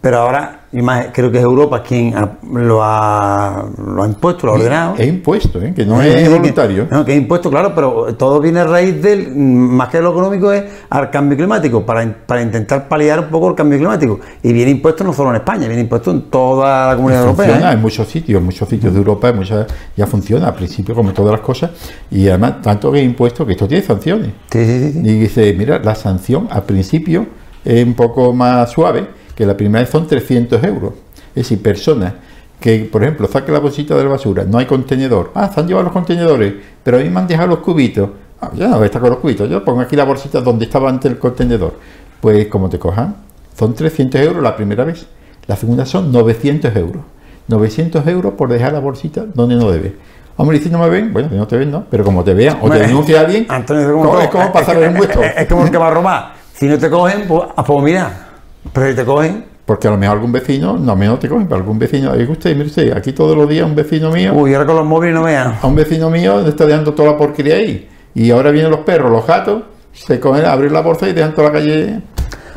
pero 0.00 0.18
ahora 0.18 0.58
y 0.70 0.82
más 0.82 1.06
creo 1.14 1.32
que 1.32 1.38
es 1.38 1.44
Europa 1.44 1.82
quien 1.82 2.14
lo 2.52 2.82
ha, 2.82 3.64
lo 3.78 4.02
ha 4.02 4.06
impuesto, 4.06 4.46
lo 4.46 4.52
ha 4.52 4.56
ordenado. 4.56 4.94
Es 4.98 5.08
impuesto, 5.08 5.62
¿eh? 5.62 5.72
que 5.74 5.86
no 5.86 6.02
es, 6.02 6.30
voluntario. 6.30 6.86
no, 6.90 7.04
que 7.06 7.12
es 7.12 7.18
impuesto, 7.18 7.48
claro, 7.48 7.74
pero 7.74 8.14
todo 8.16 8.38
viene 8.38 8.60
a 8.60 8.64
raíz 8.64 9.00
del, 9.00 9.34
más 9.34 9.88
que 9.88 10.00
lo 10.00 10.10
económico, 10.10 10.52
es 10.52 10.64
al 10.90 11.10
cambio 11.10 11.38
climático, 11.38 11.86
para, 11.86 12.14
para 12.26 12.42
intentar 12.42 12.86
paliar 12.86 13.20
un 13.20 13.28
poco 13.28 13.48
el 13.48 13.54
cambio 13.54 13.78
climático. 13.78 14.20
Y 14.42 14.52
viene 14.52 14.72
impuesto 14.72 15.04
no 15.04 15.14
solo 15.14 15.30
en 15.30 15.36
España, 15.36 15.68
viene 15.68 15.82
impuesto 15.82 16.10
en 16.10 16.22
toda 16.30 16.88
la 16.88 16.96
comunidad 16.96 17.24
funciona 17.24 17.50
europea. 17.50 17.70
¿eh? 17.70 17.74
en 17.74 17.80
muchos 17.80 18.08
sitios, 18.08 18.38
en 18.38 18.44
muchos 18.44 18.68
sitios 18.68 18.92
de 18.92 18.98
Europa, 18.98 19.32
muchas, 19.32 19.66
ya 19.96 20.06
funciona 20.06 20.48
al 20.48 20.54
principio 20.54 20.94
como 20.94 21.12
todas 21.14 21.32
las 21.32 21.40
cosas, 21.40 21.70
y 22.10 22.28
además 22.28 22.60
tanto 22.60 22.92
que 22.92 22.98
es 22.98 23.06
impuesto 23.06 23.46
que 23.46 23.52
esto 23.52 23.66
tiene 23.66 23.82
sanciones. 23.82 24.32
Sí, 24.50 24.66
sí, 24.66 24.92
sí. 24.92 24.98
Y 24.98 25.18
dice, 25.18 25.54
mira, 25.54 25.78
la 25.78 25.94
sanción 25.94 26.46
al 26.50 26.64
principio 26.64 27.26
es 27.64 27.86
un 27.86 27.94
poco 27.94 28.34
más 28.34 28.70
suave, 28.70 29.17
que 29.38 29.46
la 29.46 29.56
primera 29.56 29.84
vez 29.84 29.90
son 29.90 30.04
300 30.04 30.64
euros. 30.64 30.94
Es 31.28 31.44
decir, 31.44 31.62
personas 31.62 32.14
que, 32.58 32.88
por 32.90 33.04
ejemplo, 33.04 33.28
saque 33.28 33.52
la 33.52 33.60
bolsita 33.60 33.94
de 33.94 34.02
la 34.02 34.10
basura, 34.10 34.42
no 34.44 34.58
hay 34.58 34.66
contenedor. 34.66 35.30
Ah, 35.32 35.48
se 35.54 35.60
han 35.60 35.68
llevado 35.68 35.84
los 35.84 35.92
contenedores, 35.92 36.54
pero 36.82 36.96
a 36.96 37.00
mí 37.00 37.08
me 37.08 37.20
han 37.20 37.28
dejado 37.28 37.46
los 37.46 37.58
cubitos. 37.60 38.10
Ah, 38.40 38.50
ya 38.52 38.66
no 38.66 38.82
estar 38.82 39.00
con 39.00 39.10
los 39.10 39.20
cubitos, 39.20 39.48
yo 39.48 39.64
pongo 39.64 39.80
aquí 39.80 39.94
la 39.94 40.02
bolsita 40.02 40.40
donde 40.40 40.64
estaba 40.64 40.90
antes 40.90 41.12
el 41.12 41.20
contenedor. 41.20 41.74
Pues 42.20 42.48
como 42.48 42.68
te 42.68 42.80
cojan, 42.80 43.14
son 43.56 43.74
300 43.74 44.20
euros 44.22 44.42
la 44.42 44.56
primera 44.56 44.82
vez. 44.82 45.06
La 45.46 45.54
segunda 45.54 45.86
son 45.86 46.10
900 46.10 46.74
euros. 46.74 47.04
900 47.46 48.04
euros 48.08 48.34
por 48.34 48.48
dejar 48.48 48.72
la 48.72 48.80
bolsita 48.80 49.24
donde 49.32 49.54
no 49.54 49.70
debe. 49.70 49.94
Hombre, 50.36 50.58
si 50.58 50.68
no 50.68 50.80
me 50.80 50.88
ven, 50.88 51.12
bueno, 51.12 51.30
que 51.30 51.36
no 51.36 51.46
te 51.46 51.56
ven, 51.56 51.70
¿no? 51.70 51.84
Pero 51.88 52.02
como 52.02 52.24
te 52.24 52.34
vean 52.34 52.58
o 52.60 52.68
te 52.68 52.80
denuncia 52.80 53.20
alguien, 53.20 53.46
Antonio, 53.48 54.20
es 54.20 54.28
como 54.30 54.52
pasar 54.52 54.82
el 54.82 54.90
impuesto. 54.90 55.22
Es, 55.22 55.46
como 55.46 55.64
el 55.64 55.70
que 55.70 55.78
va 55.78 55.86
a 55.86 55.90
robar. 55.92 56.32
Si 56.54 56.66
no 56.66 56.76
te 56.76 56.90
cogen, 56.90 57.28
pues, 57.28 57.44
pues 57.64 57.82
mira, 57.84 58.27
pero 58.72 58.88
si 58.88 58.96
te 58.96 59.04
cogen. 59.04 59.44
Porque 59.68 59.86
a 59.86 59.90
lo 59.90 59.98
mejor 59.98 60.16
algún 60.16 60.32
vecino, 60.32 60.78
no 60.78 60.96
menos 60.96 61.20
te 61.20 61.28
cogen, 61.28 61.44
pero 61.44 61.56
algún 61.56 61.78
vecino, 61.78 62.12
oye 62.12 62.26
usted, 62.26 62.56
mire 62.56 62.68
usted, 62.68 62.96
aquí 62.96 63.12
todos 63.12 63.36
los 63.36 63.46
días 63.46 63.66
un 63.66 63.74
vecino 63.74 64.10
mío. 64.10 64.32
Uy, 64.32 64.54
ahora 64.54 64.64
con 64.64 64.76
los 64.76 64.86
móviles 64.86 65.14
no 65.14 65.24
vean. 65.24 65.58
A 65.60 65.66
un 65.66 65.74
vecino 65.74 66.08
mío 66.08 66.40
le 66.40 66.48
está 66.48 66.64
dejando 66.64 66.94
toda 66.94 67.10
la 67.10 67.18
porquería 67.18 67.56
ahí. 67.56 67.86
Y 68.14 68.30
ahora 68.30 68.50
vienen 68.50 68.70
los 68.70 68.80
perros, 68.80 69.12
los 69.12 69.26
gatos, 69.26 69.64
se 69.92 70.18
cogen, 70.18 70.46
abrir 70.46 70.72
la 70.72 70.80
bolsa 70.80 71.06
y 71.06 71.12
dejan 71.12 71.34
toda 71.34 71.48
la 71.48 71.52
calle. 71.52 72.00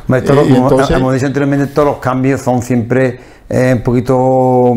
Como, 0.07 0.15
entonces, 0.15 0.97
como 0.97 1.11
dicho 1.11 1.25
anteriormente, 1.25 1.67
todos 1.67 1.89
los 1.89 1.97
cambios 1.97 2.39
son 2.39 2.61
siempre 2.61 3.19
eh, 3.49 3.73
un 3.75 3.83
poquito 3.83 4.73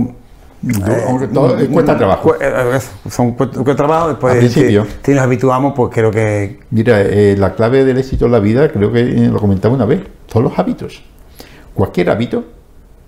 eh, 0.67 1.69
cuesta 1.73 1.97
trabajo. 1.97 2.35
Eh, 2.41 2.81
son 3.09 3.35
cuesta 3.35 3.77
trabajo, 3.77 4.09
después. 4.09 4.53
Si, 4.53 4.77
nos 5.13 5.23
habituamos, 5.23 5.73
pues 5.77 5.91
creo 5.95 6.11
que... 6.11 6.59
Mira, 6.71 7.01
la 7.37 7.55
clave 7.55 7.85
del 7.85 7.99
éxito 7.99 8.27
en 8.27 8.33
la 8.33 8.41
vida, 8.41 8.69
creo 8.73 8.91
que 8.91 9.05
lo 9.05 9.39
comentaba 9.39 9.73
una 9.73 9.85
vez, 9.85 10.01
son 10.27 10.43
los 10.43 10.59
hábitos 10.59 11.01
cualquier 11.75 12.11
hábito, 12.11 12.45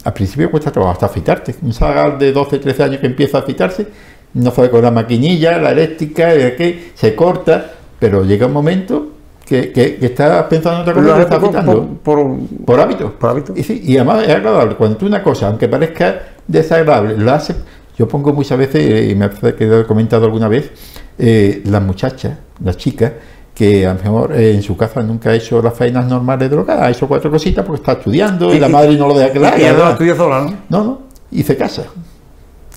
al 0.05 0.13
principio 0.13 0.51
cuesta 0.51 0.71
trabajo 0.71 0.93
hasta 0.93 1.07
afeitarte. 1.07 1.55
Un 1.63 1.73
sagal 1.73 2.19
de 2.19 2.33
12, 2.33 2.59
13 2.59 2.83
años 2.83 3.01
que 3.01 3.07
empieza 3.07 3.39
a 3.39 3.41
afeitarse, 3.41 3.87
no 4.35 4.51
fue 4.51 4.71
con 4.71 4.83
la 4.83 4.91
maquinilla, 4.91 5.59
la 5.59 5.71
eléctrica, 5.71 6.29
que 6.57 6.91
se 6.95 7.15
corta, 7.15 7.73
pero 7.99 8.25
llega 8.25 8.47
un 8.47 8.53
momento 8.53 9.09
que, 9.45 9.73
que, 9.73 9.97
que 9.97 10.07
estás 10.07 10.45
pensando 10.45 10.77
en 10.79 10.83
otra 10.83 10.95
cosa, 10.95 11.07
que 11.07 11.13
haces 11.13 11.25
estás 11.25 11.39
por, 11.39 11.49
quitando. 11.51 11.99
por- 12.03 12.65
Por 12.65 12.81
hábito. 12.81 13.13
Por 13.13 13.31
hábito. 13.31 13.53
Y, 13.57 13.63
sí, 13.63 13.81
y 13.85 13.97
además 13.97 14.25
es 14.25 14.31
agradable. 14.35 14.75
Cuando 14.77 14.97
tú 14.97 15.07
una 15.07 15.23
cosa, 15.23 15.47
aunque 15.49 15.69
parezca 15.69 16.21
desagradable, 16.47 17.17
lo 17.17 17.33
haces. 17.33 17.57
Yo 17.99 18.07
pongo 18.07 18.33
muchas 18.35 18.59
veces, 18.59 19.11
y 19.11 19.15
me 19.15 19.29
parece 19.31 19.55
que 19.55 19.65
lo 19.67 19.81
he 19.81 19.87
comentado 19.87 20.27
alguna 20.27 20.49
vez, 20.49 20.71
eh, 21.19 21.63
las 21.65 21.83
muchachas, 21.83 22.37
las 22.63 22.77
chicas, 22.77 23.13
que 23.57 23.87
a 23.87 23.95
lo 23.95 24.01
mejor 24.01 24.33
eh, 24.37 24.53
en 24.55 24.63
su 24.63 24.77
casa 24.77 25.03
nunca 25.03 25.31
ha 25.31 25.35
hecho 25.35 25.61
las 25.63 25.73
faenas 25.75 26.05
normales 26.07 26.51
de 26.51 26.57
hogar, 26.57 26.79
ha 26.85 26.91
hecho 26.91 27.09
cuatro 27.09 27.31
cositas 27.31 27.65
porque 27.65 27.81
está 27.81 27.93
estudiando 27.93 28.53
y, 28.53 28.59
Y- 28.59 28.61
la 28.61 28.69
y- 28.69 28.73
madre 28.73 28.97
no 28.97 29.09
lo 29.09 29.19
deja 29.19 29.33
que 29.33 29.41
la 29.41 29.49
y 29.49 29.51
haga, 29.51 29.57
además 29.65 29.77
¿verdad? 29.79 29.93
estudia 29.93 30.17
sola, 30.17 30.41
¿no? 30.43 30.55
No, 30.69 30.85
no, 30.85 31.01
y 31.33 31.43
se 31.43 31.57
casa. 31.57 31.85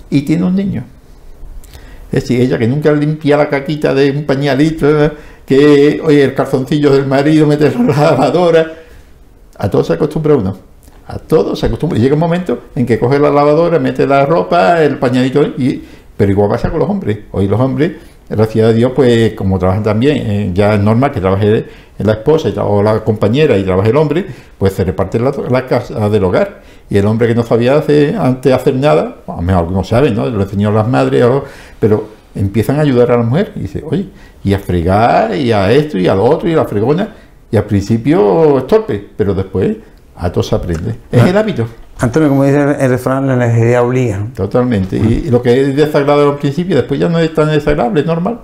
Y 0.10 0.22
tiene 0.22 0.46
un 0.46 0.56
niño. 0.56 0.84
Es 2.12 2.24
decir, 2.24 2.42
ella 2.42 2.58
que 2.58 2.68
nunca 2.68 2.92
limpia 2.94 3.38
la 3.38 3.50
caquita 3.50 3.94
de 3.94 4.10
un 4.12 4.24
pañalito, 4.26 4.88
¿verdad? 4.88 5.14
que, 5.46 6.00
oye, 6.04 6.24
el 6.24 6.34
calzoncillo 6.34 6.92
del 6.92 7.06
marido, 7.08 7.46
meterlo 7.46 7.82
en 7.82 7.88
la 7.88 8.12
lavadora. 8.12 8.72
A 9.58 9.70
todo 9.70 9.84
se 9.84 9.94
acostumbra 9.94 10.36
uno. 10.36 10.58
A 11.08 11.18
todo 11.20 11.56
se 11.56 11.66
acostumbra. 11.66 11.98
Y 12.00 12.02
llega 12.02 12.14
un 12.14 12.20
momento 12.20 12.60
en 12.76 12.86
que 12.86 12.98
coge 12.98 13.20
la 13.20 13.30
lavadora, 13.30 13.80
mete 13.80 14.08
la 14.08 14.26
ropa, 14.26 14.82
el 14.84 14.98
pañalito, 14.98 15.44
y, 15.44 15.84
pero 16.16 16.32
igual 16.32 16.50
pasa 16.50 16.70
con 16.72 16.80
los 16.80 16.90
hombres. 16.90 17.18
Hoy 17.32 17.48
los 17.48 17.60
hombres, 17.60 17.92
gracias 18.30 18.70
a 18.70 18.74
Dios, 18.74 18.92
pues 18.96 19.34
como 19.34 19.58
trabajan 19.60 19.84
también, 19.84 20.18
eh, 20.18 20.52
ya 20.54 20.76
es 20.76 20.80
normal 20.80 21.12
que 21.12 21.20
trabaje 21.20 21.66
la 21.98 22.14
esposa 22.14 22.50
o 22.64 22.82
la 22.82 23.04
compañera 23.04 23.58
y 23.58 23.64
trabaje 23.64 23.90
el 23.90 23.98
hombre, 23.98 24.26
pues 24.58 24.74
se 24.74 24.84
reparte 24.84 25.20
la, 25.20 25.34
la 25.50 25.66
casa 25.66 26.10
del 26.10 26.24
hogar. 26.24 26.62
Y 26.90 26.98
el 26.98 27.06
hombre 27.06 27.28
que 27.28 27.36
no 27.36 27.44
sabía 27.44 27.76
hacer, 27.76 28.16
antes 28.16 28.52
hacer 28.52 28.76
nada, 28.76 29.18
a 29.28 29.36
lo 29.36 29.42
mejor 29.42 29.64
algunos 29.64 29.88
saben, 29.88 30.16
¿no? 30.16 30.28
Lo 30.28 30.42
enseñó 30.42 30.72
las 30.72 30.88
madres, 30.88 31.24
pero 31.80 32.10
empiezan 32.34 32.78
a 32.78 32.82
ayudar 32.82 33.12
a 33.12 33.18
la 33.18 33.24
mujer 33.24 33.52
y 33.56 33.62
dice, 33.62 33.84
oye, 33.88 34.08
y 34.44 34.54
a 34.54 34.60
fregar, 34.60 35.36
y 35.36 35.52
a 35.52 35.72
esto, 35.72 35.98
y 35.98 36.08
a 36.08 36.16
lo 36.16 36.24
otro, 36.24 36.50
y 36.50 36.54
a 36.54 36.58
la 36.58 36.66
fregona. 36.66 37.16
Y 37.52 37.58
al 37.58 37.66
principio 37.66 38.58
es 38.58 38.68
torpe, 38.68 39.08
pero 39.16 39.34
después 39.34 39.78
a 40.16 40.32
todo 40.32 40.44
se 40.44 40.56
aprende. 40.56 40.96
Es 41.12 41.24
el 41.24 41.38
hábito, 41.38 41.68
Antonio, 42.02 42.30
como 42.30 42.46
dice 42.46 42.62
el 42.80 42.90
refrán, 42.90 43.28
la 43.28 43.36
necesidad 43.36 43.84
obliga. 43.86 44.26
totalmente. 44.36 44.96
Y, 44.98 45.26
y 45.28 45.30
lo 45.32 45.42
que 45.42 45.62
es 45.62 45.76
desagradable 45.76 46.32
al 46.32 46.38
principio, 46.38 46.76
después 46.78 47.00
ya 47.00 47.10
no 47.10 47.20
es 47.20 47.34
tan 47.34 47.48
desagradable, 47.50 48.02
es 48.02 48.06
normal. 48.08 48.40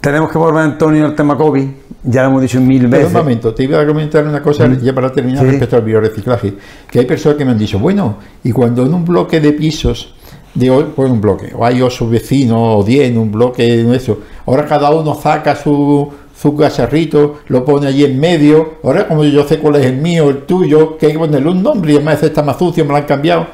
Tenemos 0.00 0.30
que 0.30 0.36
volver, 0.38 0.62
Antonio, 0.64 1.06
al 1.06 1.14
tema 1.14 1.36
COVID. 1.36 1.66
Ya 2.02 2.22
lo 2.24 2.28
hemos 2.28 2.42
dicho 2.42 2.60
mil 2.60 2.80
Pero 2.82 2.90
veces. 2.90 3.06
un 3.06 3.12
momento, 3.14 3.54
te 3.54 3.62
iba 3.64 3.80
a 3.80 3.86
comentar 3.86 4.26
una 4.26 4.42
cosa 4.42 4.68
ya 4.74 4.92
para 4.94 5.10
terminar 5.10 5.42
Sí. 5.44 5.50
respecto 5.52 5.76
al 5.76 5.82
biorreciclaje. 5.82 6.54
Que 6.90 6.98
hay 6.98 7.06
personas 7.06 7.38
que 7.38 7.44
me 7.46 7.52
han 7.52 7.58
dicho, 7.58 7.78
bueno, 7.78 8.16
y 8.42 8.52
cuando 8.52 8.84
en 8.84 8.92
un 8.92 9.04
bloque 9.06 9.40
de 9.40 9.52
pisos, 9.52 10.14
hoy, 10.60 10.84
pues 10.94 11.10
un 11.10 11.20
bloque, 11.22 11.52
o 11.56 11.64
hay 11.64 11.80
ocho 11.80 12.06
vecinos, 12.08 12.58
o 12.60 12.84
diez 12.84 13.08
en 13.10 13.16
un 13.16 13.32
bloque 13.32 13.80
eso, 13.94 14.18
ahora 14.44 14.66
cada 14.66 14.90
uno 14.90 15.14
saca 15.14 15.56
su, 15.56 16.12
su 16.36 16.56
cacharrito, 16.56 17.40
lo 17.48 17.64
pone 17.64 17.86
allí 17.86 18.04
en 18.04 18.18
medio, 18.18 18.74
ahora 18.82 19.06
como 19.06 19.24
yo 19.24 19.46
sé 19.46 19.58
cuál 19.58 19.76
es 19.76 19.86
el 19.86 19.96
mío, 19.96 20.28
el 20.30 20.42
tuyo, 20.42 20.98
que 20.98 21.06
hay 21.06 21.12
que 21.12 21.18
ponerle 21.18 21.48
un 21.48 21.62
nombre 21.62 21.92
y 21.92 21.96
además 21.96 22.22
está 22.22 22.42
más 22.42 22.58
sucio, 22.58 22.84
me 22.84 22.90
lo 22.90 22.96
han 22.96 23.04
cambiado. 23.04 23.46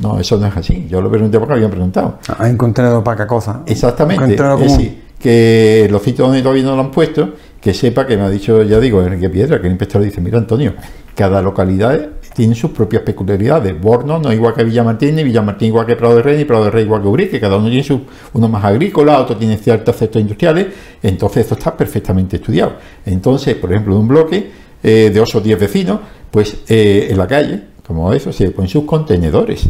No, 0.00 0.18
eso 0.20 0.38
no 0.38 0.46
es 0.46 0.56
así. 0.56 0.86
Yo 0.88 1.00
lo 1.00 1.10
pregunté 1.10 1.38
porque 1.38 1.54
habían 1.54 1.70
preguntado. 1.70 2.18
Hay 2.38 2.52
un 2.52 2.56
contenedor 2.56 3.02
para 3.02 3.16
cada 3.16 3.26
cosa. 3.26 3.62
Exactamente. 3.66 4.22
Un 4.22 4.30
contenedor 4.30 4.62
Es 4.62 4.72
decir, 4.72 5.02
que 5.18 5.88
los 5.90 6.02
sitios 6.02 6.28
donde 6.28 6.42
todavía 6.42 6.62
no 6.62 6.76
lo 6.76 6.82
han 6.82 6.90
puesto, 6.90 7.30
que 7.60 7.74
sepa 7.74 8.06
que 8.06 8.16
me 8.16 8.22
ha 8.22 8.30
dicho, 8.30 8.62
ya 8.62 8.78
digo, 8.78 9.02
Enrique 9.02 9.28
Piedra, 9.28 9.60
que 9.60 9.66
el 9.66 9.72
inspector 9.72 10.00
dice, 10.00 10.20
mira 10.20 10.38
Antonio, 10.38 10.74
cada 11.14 11.42
localidad 11.42 12.10
tiene 12.38 12.54
sus 12.54 12.70
propias 12.70 13.02
peculiaridades. 13.02 13.80
Borno 13.80 14.20
no 14.20 14.30
es 14.30 14.36
igual 14.36 14.54
que 14.54 14.62
Villamartín, 14.62 15.16
ni 15.16 15.24
Villamartín 15.24 15.66
igual 15.68 15.84
que 15.86 15.96
Prado 15.96 16.14
de 16.14 16.22
Rey, 16.22 16.36
ni 16.38 16.44
Prado 16.44 16.66
de 16.66 16.70
Rey 16.70 16.84
igual 16.84 17.02
que 17.02 17.08
Urique, 17.08 17.40
cada 17.40 17.56
uno 17.56 17.66
tiene 17.66 17.82
su, 17.82 18.00
uno 18.34 18.48
más 18.48 18.64
agrícola, 18.64 19.18
otro 19.18 19.36
tiene 19.36 19.56
ciertos 19.56 19.96
sectores 19.96 20.22
industriales, 20.22 20.68
entonces 21.02 21.38
esto 21.42 21.56
está 21.56 21.76
perfectamente 21.76 22.36
estudiado. 22.36 22.74
Entonces, 23.04 23.56
por 23.56 23.72
ejemplo, 23.72 23.94
de 23.94 24.00
un 24.00 24.06
bloque 24.06 24.50
eh, 24.84 25.10
de 25.12 25.20
8 25.20 25.38
o 25.38 25.40
10 25.40 25.58
vecinos, 25.58 25.98
pues 26.30 26.58
eh, 26.68 27.08
en 27.10 27.18
la 27.18 27.26
calle, 27.26 27.60
como 27.84 28.12
eso, 28.12 28.32
se 28.32 28.52
ponen 28.52 28.68
sus 28.68 28.84
contenedores. 28.84 29.68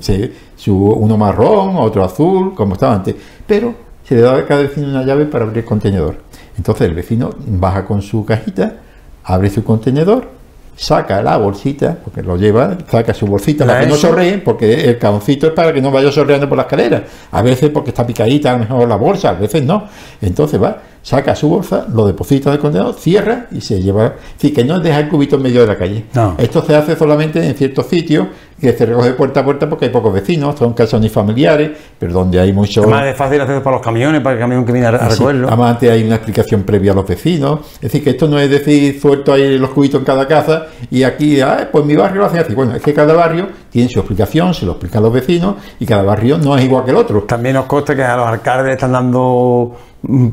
Se- 0.00 0.30
uno 0.66 1.16
marrón, 1.16 1.76
otro 1.76 2.04
azul, 2.04 2.54
como 2.54 2.74
estaba 2.74 2.94
antes. 2.96 3.14
Pero 3.46 3.74
se 4.06 4.14
le 4.16 4.20
daba 4.20 4.38
a 4.40 4.46
cada 4.46 4.60
vecino 4.60 4.88
una 4.88 5.04
llave 5.04 5.24
para 5.24 5.44
abrir 5.44 5.58
el 5.60 5.64
contenedor. 5.64 6.16
Entonces 6.58 6.86
el 6.86 6.94
vecino 6.94 7.30
baja 7.46 7.86
con 7.86 8.02
su 8.02 8.24
cajita, 8.26 8.76
abre 9.24 9.48
su 9.48 9.64
contenedor, 9.64 10.28
saca 10.76 11.22
la 11.22 11.36
bolsita, 11.36 11.96
porque 12.02 12.22
lo 12.22 12.36
lleva, 12.36 12.76
saca 12.90 13.14
su 13.14 13.26
bolsita 13.26 13.64
La 13.64 13.74
para 13.74 13.84
que 13.84 13.90
no 13.90 13.96
sorree, 13.96 14.38
porque 14.38 14.90
el 14.90 14.98
caoncito 14.98 15.46
es 15.46 15.52
para 15.52 15.72
que 15.72 15.80
no 15.80 15.90
vaya 15.90 16.10
sorreando 16.10 16.48
por 16.48 16.56
la 16.56 16.62
escalera. 16.64 17.04
A 17.30 17.42
veces 17.42 17.70
porque 17.70 17.90
está 17.90 18.06
picadita, 18.06 18.50
a 18.50 18.52
lo 18.54 18.58
mejor 18.60 18.88
la 18.88 18.96
bolsa, 18.96 19.30
a 19.30 19.34
veces 19.34 19.62
no. 19.64 19.88
Entonces 20.20 20.62
va, 20.62 20.78
saca 21.04 21.36
su 21.36 21.48
bolsa, 21.48 21.86
lo 21.92 22.06
deposita 22.06 22.48
en 22.48 22.54
el 22.54 22.60
contenedor, 22.60 22.94
cierra 22.94 23.46
y 23.52 23.60
se 23.60 23.80
lleva. 23.80 24.14
Sí, 24.38 24.52
que 24.52 24.64
no 24.64 24.76
es 24.76 24.82
dejar 24.82 25.04
el 25.04 25.10
cubito 25.10 25.36
en 25.36 25.42
medio 25.42 25.60
de 25.60 25.66
la 25.66 25.76
calle. 25.76 26.06
No. 26.14 26.34
Esto 26.38 26.64
se 26.64 26.74
hace 26.74 26.96
solamente 26.96 27.46
en 27.46 27.54
ciertos 27.54 27.86
sitios 27.86 28.26
que 28.58 28.72
se 28.72 28.86
recoge 28.86 29.12
puerta 29.12 29.40
a 29.40 29.44
puerta 29.44 29.68
porque 29.68 29.84
hay 29.86 29.90
pocos 29.90 30.14
vecinos, 30.14 30.58
son 30.58 30.72
casas 30.72 30.94
unifamiliares, 30.94 31.72
pero 31.98 32.14
donde 32.14 32.40
hay 32.40 32.52
muchos. 32.52 32.84
Es 32.84 32.90
más 32.90 33.04
de 33.04 33.12
fácil 33.12 33.40
hacer 33.40 33.62
para 33.62 33.76
los 33.76 33.84
camiones, 33.84 34.22
para 34.22 34.34
el 34.34 34.40
camión 34.40 34.64
que 34.64 34.72
viene 34.72 34.86
a, 34.86 34.90
a 34.90 35.08
recogerlo. 35.08 35.48
Además, 35.48 35.72
antes 35.72 35.90
hay 35.90 36.04
una 36.04 36.14
explicación 36.14 36.62
previa 36.62 36.92
a 36.92 36.94
los 36.94 37.06
vecinos. 37.06 37.60
Es 37.74 37.80
decir, 37.82 38.02
que 38.02 38.10
esto 38.10 38.26
no 38.26 38.38
es 38.38 38.48
decir, 38.48 38.98
suelto 38.98 39.34
ahí 39.34 39.58
los 39.58 39.70
cubitos 39.70 40.00
en 40.00 40.06
cada 40.06 40.26
casa 40.26 40.68
y 40.90 41.02
aquí, 41.02 41.40
ah, 41.42 41.68
pues 41.70 41.84
mi 41.84 41.96
barrio 41.96 42.20
lo 42.20 42.26
hacen 42.26 42.40
así. 42.40 42.54
Bueno, 42.54 42.74
es 42.74 42.80
que 42.80 42.94
cada 42.94 43.12
barrio 43.12 43.48
tiene 43.70 43.90
su 43.90 43.98
explicación, 43.98 44.54
se 44.54 44.64
lo 44.64 44.72
explican 44.72 45.02
los 45.02 45.12
vecinos 45.12 45.56
y 45.78 45.84
cada 45.84 46.02
barrio 46.02 46.38
no 46.38 46.56
es 46.56 46.64
igual 46.64 46.84
que 46.84 46.92
el 46.92 46.96
otro. 46.96 47.22
También 47.24 47.56
nos 47.56 47.66
consta 47.66 47.94
que 47.94 48.02
a 48.02 48.16
los 48.16 48.26
alcaldes 48.26 48.72
están 48.72 48.92
dando, 48.92 49.76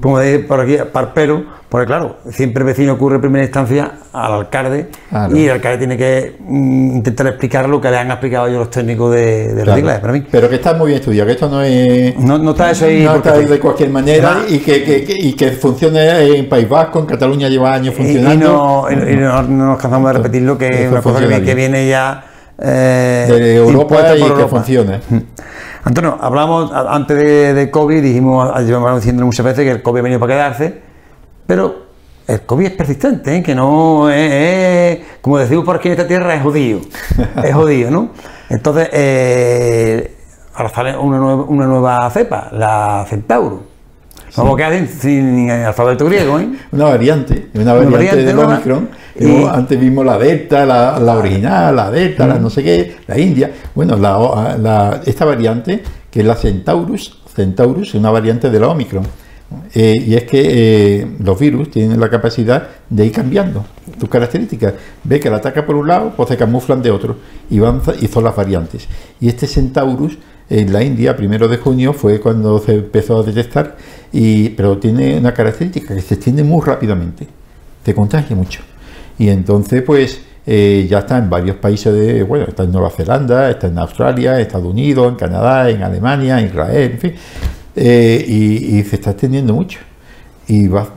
como 0.01 0.19
de 0.19 0.39
por 0.39 0.59
aquí, 0.59 0.77
parpero, 0.91 1.43
porque 1.69 1.85
claro, 1.87 2.17
siempre 2.29 2.61
el 2.61 2.67
vecino 2.67 2.93
ocurre 2.93 3.15
en 3.15 3.21
primera 3.21 3.45
instancia 3.45 3.91
al 4.11 4.33
alcalde 4.33 4.89
Claro. 5.09 5.37
y 5.37 5.45
el 5.45 5.51
alcalde 5.51 5.77
tiene 5.77 5.97
que 5.97 6.35
mm, 6.39 6.95
intentar 6.97 7.27
explicar 7.27 7.69
lo 7.69 7.79
que 7.79 7.89
le 7.89 7.97
han 7.97 8.11
explicado 8.11 8.47
ellos 8.47 8.59
los 8.59 8.69
técnicos 8.69 9.13
de, 9.13 9.53
de 9.53 9.63
Claro. 9.63 10.01
Para 10.01 10.13
mí, 10.13 10.23
Pero 10.29 10.49
que 10.49 10.55
está 10.55 10.73
muy 10.73 10.87
bien 10.87 10.99
estudiado, 10.99 11.27
que 11.27 11.33
esto 11.33 11.47
no 11.49 11.61
es. 11.61 12.17
no, 12.17 12.37
no 12.37 12.51
está 12.51 12.71
eso 12.71 12.85
ahí. 12.85 13.03
no 13.03 13.15
está 13.15 13.33
ahí 13.33 13.45
de 13.45 13.59
cualquier 13.59 13.89
manera 13.89 14.39
y 14.49 14.59
que, 14.59 14.83
que- 14.83 15.03
que- 15.05 15.17
y 15.17 15.33
que 15.33 15.51
funcione 15.51 16.37
en 16.37 16.49
País 16.49 16.67
Vasco, 16.67 16.99
en 16.99 17.05
Cataluña 17.05 17.47
lleva 17.47 17.73
años 17.73 17.95
Y- 17.97 18.01
y, 18.01 18.03
funcionando. 18.05 18.87
no, 18.89 18.91
y- 18.91 19.15
no- 19.15 19.41
no 19.43 19.65
nos 19.67 19.79
cansamos 19.79 20.11
de 20.11 20.17
repetirlo, 20.17 20.57
que 20.57 20.67
es 20.67 20.91
una 20.91 21.01
cosa 21.01 21.25
que, 21.25 21.41
que 21.41 21.55
viene 21.55 21.87
ya 21.87 22.25
eh, 22.63 23.27
de 23.29 23.55
Europa 23.55 24.15
y 24.17 24.21
que 24.21 24.47
funcione. 24.47 24.99
Antonio, 25.83 26.17
hablamos 26.21 26.71
antes 26.71 27.17
de, 27.17 27.53
de 27.53 27.71
COVID, 27.71 28.01
dijimos, 28.01 28.51
llevamos 28.61 28.95
diciendo 28.97 29.25
muchas 29.25 29.45
veces 29.45 29.63
que 29.65 29.71
el 29.71 29.81
COVID 29.81 29.99
ha 29.99 30.03
venido 30.03 30.19
para 30.19 30.33
quedarse, 30.35 30.81
pero 31.47 31.85
el 32.27 32.41
COVID 32.41 32.65
es 32.67 32.71
persistente, 32.73 33.35
¿eh? 33.37 33.43
que 33.43 33.55
no 33.55 34.09
es, 34.09 34.31
es- 34.31 34.99
como 35.21 35.37
decimos 35.39 35.65
por 35.65 35.77
aquí 35.77 35.87
en 35.87 35.93
esta 35.93 36.07
tierra, 36.07 36.35
es 36.35 36.43
jodido, 36.43 36.81
es 37.43 37.53
jodido, 37.53 37.89
¿no? 37.89 38.09
Entonces, 38.49 38.89
eh, 38.93 40.17
ahora 40.53 40.69
sale 40.69 40.97
una 40.97 41.17
nueva, 41.17 41.43
una 41.43 41.65
nueva 41.65 42.09
cepa, 42.11 42.49
la 42.51 43.05
Centauro. 43.09 43.63
Vamos 44.37 44.55
que 44.55 44.63
hacen 44.63 44.87
sin 44.87 45.49
alfabeto 45.51 46.05
griego, 46.05 46.39
¿eh? 46.39 46.47
Una 46.71 46.85
variante, 46.85 47.49
una 47.55 47.73
variante, 47.73 47.97
variante 47.97 48.33
nueva. 48.33 48.53
Omicron. 48.55 48.89
Antes 49.51 49.79
vimos 49.79 50.05
la 50.05 50.17
Delta, 50.17 50.65
la, 50.65 50.99
la 50.99 51.17
original, 51.17 51.75
la 51.75 51.91
Delta, 51.91 52.27
la 52.27 52.39
no 52.39 52.49
sé 52.49 52.63
qué, 52.63 52.95
la 53.07 53.19
India. 53.19 53.51
Bueno, 53.75 53.97
la, 53.97 54.57
la- 54.57 55.01
esta 55.05 55.25
variante, 55.25 55.83
que 56.09 56.21
es 56.21 56.25
la 56.25 56.35
Centaurus, 56.35 57.19
Centaurus 57.33 57.89
es 57.89 57.95
una 57.95 58.11
variante 58.11 58.49
de 58.49 58.59
la 58.59 58.67
Omicron. 58.69 59.05
Eh, 59.73 60.01
y 60.07 60.15
es 60.15 60.23
que 60.23 60.41
eh, 61.01 61.07
los 61.19 61.37
virus 61.37 61.69
tienen 61.71 61.99
la 61.99 62.09
capacidad 62.09 62.69
de 62.89 63.05
ir 63.05 63.11
cambiando 63.11 63.65
sus 63.99 64.07
características. 64.07 64.75
Ve 65.03 65.19
que 65.19 65.29
la 65.29 65.37
ataca 65.37 65.65
por 65.65 65.75
un 65.75 65.89
lado, 65.89 66.13
pues 66.15 66.29
se 66.29 66.37
camuflan 66.37 66.81
de 66.81 66.89
otro 66.89 67.17
y, 67.49 67.59
van, 67.59 67.81
y 67.99 68.07
son 68.07 68.23
las 68.23 68.33
variantes. 68.33 68.87
Y 69.19 69.27
este 69.27 69.47
Centaurus 69.47 70.17
en 70.49 70.71
la 70.71 70.81
India, 70.83 71.17
primero 71.17 71.49
de 71.49 71.57
junio, 71.57 71.91
fue 71.91 72.21
cuando 72.21 72.59
se 72.59 72.75
empezó 72.75 73.19
a 73.19 73.23
detectar, 73.23 73.75
y, 74.13 74.49
pero 74.49 74.77
tiene 74.77 75.17
una 75.17 75.33
característica 75.33 75.95
que 75.95 76.01
se 76.01 76.13
extiende 76.15 76.43
muy 76.45 76.61
rápidamente, 76.65 77.27
se 77.85 77.93
contagia 77.93 78.35
mucho. 78.35 78.61
Y 79.21 79.29
entonces, 79.29 79.83
pues, 79.83 80.19
eh, 80.47 80.87
ya 80.89 80.97
está 80.97 81.19
en 81.19 81.29
varios 81.29 81.57
países 81.57 81.93
de, 81.93 82.23
bueno, 82.23 82.45
está 82.47 82.63
en 82.63 82.71
Nueva 82.71 82.89
Zelanda, 82.89 83.51
está 83.51 83.67
en 83.67 83.77
Australia, 83.77 84.39
Estados 84.39 84.65
Unidos, 84.65 85.09
en 85.09 85.15
Canadá, 85.15 85.69
en 85.69 85.83
Alemania, 85.83 86.39
en 86.39 86.47
Israel, 86.47 86.91
en 86.93 86.99
fin, 86.99 87.13
eh, 87.75 88.25
y, 88.27 88.81
se 88.81 88.95
está 88.95 89.11
extendiendo 89.11 89.53
mucho. 89.53 89.77
Y, 90.47 90.67
las, 90.69 90.87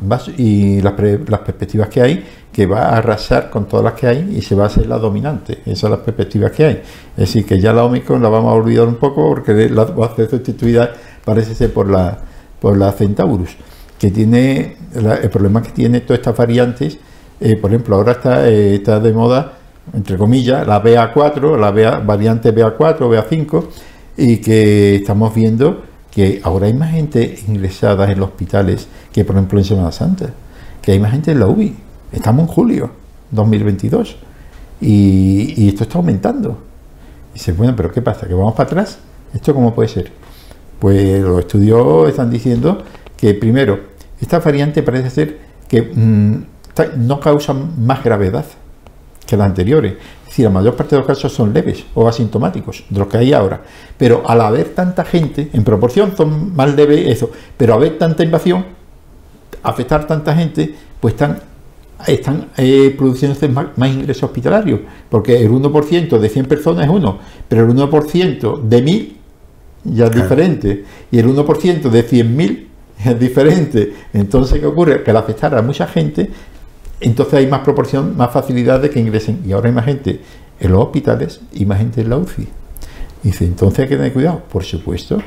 pre- 0.95 1.21
las 1.29 1.41
perspectivas 1.41 1.89
que 1.89 2.01
hay, 2.01 2.25
que 2.51 2.65
va 2.65 2.85
a 2.87 2.97
arrasar 2.97 3.51
con 3.51 3.69
todas 3.69 3.85
las 3.85 3.93
que 3.93 4.07
hay 4.07 4.37
y 4.39 4.41
se 4.41 4.55
va 4.55 4.65
a 4.65 4.71
ser 4.71 4.87
la 4.87 4.97
dominante. 4.97 5.59
Esas 5.67 5.81
son 5.81 5.91
las 5.91 6.01
perspectivas 6.01 6.51
que 6.53 6.65
hay. 6.65 6.83
Es 7.15 7.27
decir, 7.27 7.45
que 7.45 7.61
ya 7.61 7.75
la 7.75 7.85
Omicron 7.85 8.23
la 8.23 8.31
vamos 8.31 8.53
a 8.53 8.55
olvidar 8.55 8.89
un 8.89 8.97
poco 8.97 9.29
porque 9.29 9.69
va 9.69 10.07
a 10.07 10.17
ser 10.17 10.31
sustituida, 10.31 10.95
parece 11.27 11.55
ser, 11.55 11.75
por 11.75 11.91
la, 11.91 12.17
por 12.59 12.75
la 12.79 12.91
Centaurus, 12.93 13.51
que 13.99 14.11
tiene 14.11 14.77
el 14.95 15.29
problema 15.29 15.61
que 15.61 15.73
tiene 15.73 16.01
todas 16.01 16.21
estas 16.21 16.35
variantes. 16.39 16.97
Eh, 17.41 17.57
por 17.57 17.71
ejemplo, 17.71 17.97
ahora 17.97 18.13
está, 18.13 18.49
eh, 18.49 18.77
está 18.77 19.01
de 19.01 19.13
moda, 19.13 19.59
entre 19.93 20.17
comillas, 20.17 20.67
la 20.67 20.83
BA4, 20.83 21.59
la 21.59 21.71
BA 21.71 21.99
variante 22.01 22.55
BA4, 22.55 22.99
BA5, 22.99 23.65
y 24.17 24.39
que 24.39 24.97
estamos 24.97 25.35
viendo 25.35 25.83
que 26.11 26.41
ahora 26.45 26.67
hay 26.67 26.75
más 26.75 26.93
gente 26.93 27.41
ingresada 27.49 28.11
en 28.11 28.21
los 28.21 28.29
hospitales 28.29 28.87
que 29.13 29.25
por 29.25 29.35
ejemplo 29.35 29.59
en 29.59 29.65
Semana 29.65 29.91
Santa, 29.91 30.31
que 30.81 30.93
hay 30.93 31.01
más 31.01 31.11
gente 31.11 31.33
en 31.33 31.41
la 31.41 31.47
UBI. 31.49 31.75
Estamos 32.13 32.49
en 32.49 32.55
julio 32.55 32.91
2022 33.33 34.17
y, 34.81 35.69
esto 35.69 35.83
está 35.85 35.99
aumentando. 35.99 36.59
Y 37.33 37.35
dice, 37.35 37.53
bueno, 37.53 37.75
pero 37.77 37.91
¿qué 37.91 38.01
pasa? 38.01 38.29
¿Que 38.29 38.35
vamos 38.35 38.55
para 38.55 38.69
atrás? 38.69 38.99
¿Esto 39.33 39.55
cómo 39.55 39.75
puede 39.75 39.89
ser? 39.89 40.13
Pues 40.79 41.21
los 41.21 41.41
estudios 41.41 42.09
están 42.09 42.31
diciendo 42.31 42.83
que 43.17 43.35
primero, 43.35 43.81
esta 44.21 44.39
variante 44.39 44.83
parece 44.83 45.11
ser 45.11 45.39
que 45.69 45.83
mm, 45.83 46.45
no 46.97 47.21
causa 47.21 47.53
más 47.53 48.03
gravedad 48.03 48.45
que 49.27 49.37
las 49.37 49.47
anteriores. 49.47 49.95
Es 49.95 50.29
decir, 50.29 50.45
la 50.45 50.51
mayor 50.51 50.75
parte 50.75 50.97
de 50.97 51.01
los 51.01 51.07
casos 51.07 51.33
son 51.33 51.53
leves 51.53 51.85
o 51.95 52.09
asintomáticos, 52.09 52.85
de 52.89 52.99
los 52.99 53.09
que 53.09 53.19
hay 53.19 53.33
ahora. 53.33 53.63
Pero 53.97 54.23
al 54.29 54.41
haber 54.41 54.71
tanta 54.71 55.05
gente, 55.05 55.51
en 55.53 55.65
proporción 55.65 56.17
son 56.17 56.55
más 56.55 56.75
leves 56.75 57.07
eso, 57.07 57.31
pero 57.57 57.75
al 57.75 57.81
haber 57.81 57.99
tanta 57.99 58.25
invasión, 58.25 58.65
afectar 59.63 60.07
tanta 60.07 60.35
gente, 60.35 60.75
pues 61.01 61.15
están 61.15 61.39
están 62.07 62.49
eh, 62.57 62.95
produciéndose 62.97 63.49
más, 63.49 63.69
ingresos 63.79 64.25
hospitalarios, 64.25 64.81
porque 65.09 65.41
el 65.41 65.51
1% 65.51 66.19
de 66.19 66.29
100 66.29 66.47
personas 66.47 66.85
es 66.85 66.91
uno, 66.91 67.19
pero 67.49 67.65
el 67.65 67.75
1% 67.75 68.61
de 68.63 68.83
1000 68.83 69.17
ya 69.85 70.07
es 70.07 70.15
diferente, 70.15 70.85
y 71.11 71.19
el 71.19 71.29
1% 71.29 71.91
de 71.91 72.09
100.000 72.09 72.67
es 73.05 73.21
diferente. 73.21 73.93
Entonces, 74.13 74.61
¿qué 74.61 74.67
ocurre? 74.67 75.03
Que 75.03 75.11
al 75.11 75.19
afectar 75.19 75.55
a 75.55 75.63
mucha 75.63 75.87
gente, 75.87 76.31
entonces 77.05 77.35
hay 77.35 77.47
más 77.47 77.61
proporción, 77.61 78.17
más 78.17 78.33
facilidad 78.33 78.81
de 78.81 78.91
que 78.91 79.01
ingresen, 79.01 79.43
y 79.47 79.53
ahora 79.53 79.69
hay 79.69 79.75
más 79.75 79.85
gente 79.85 80.21
en 80.61 80.73
los 80.73 80.83
hospitales 80.83 81.41
y 81.53 81.67
más 81.67 81.79
gente 81.79 82.01
en 82.01 82.11
la 82.11 82.17
UCI. 82.17 82.49
Dice, 83.23 83.45
entonces 83.45 83.81
hay 83.81 83.89
que 83.89 83.97
tener 83.97 84.13
cuidado, 84.13 84.43
por 84.51 84.65
supuesto. 84.65 85.19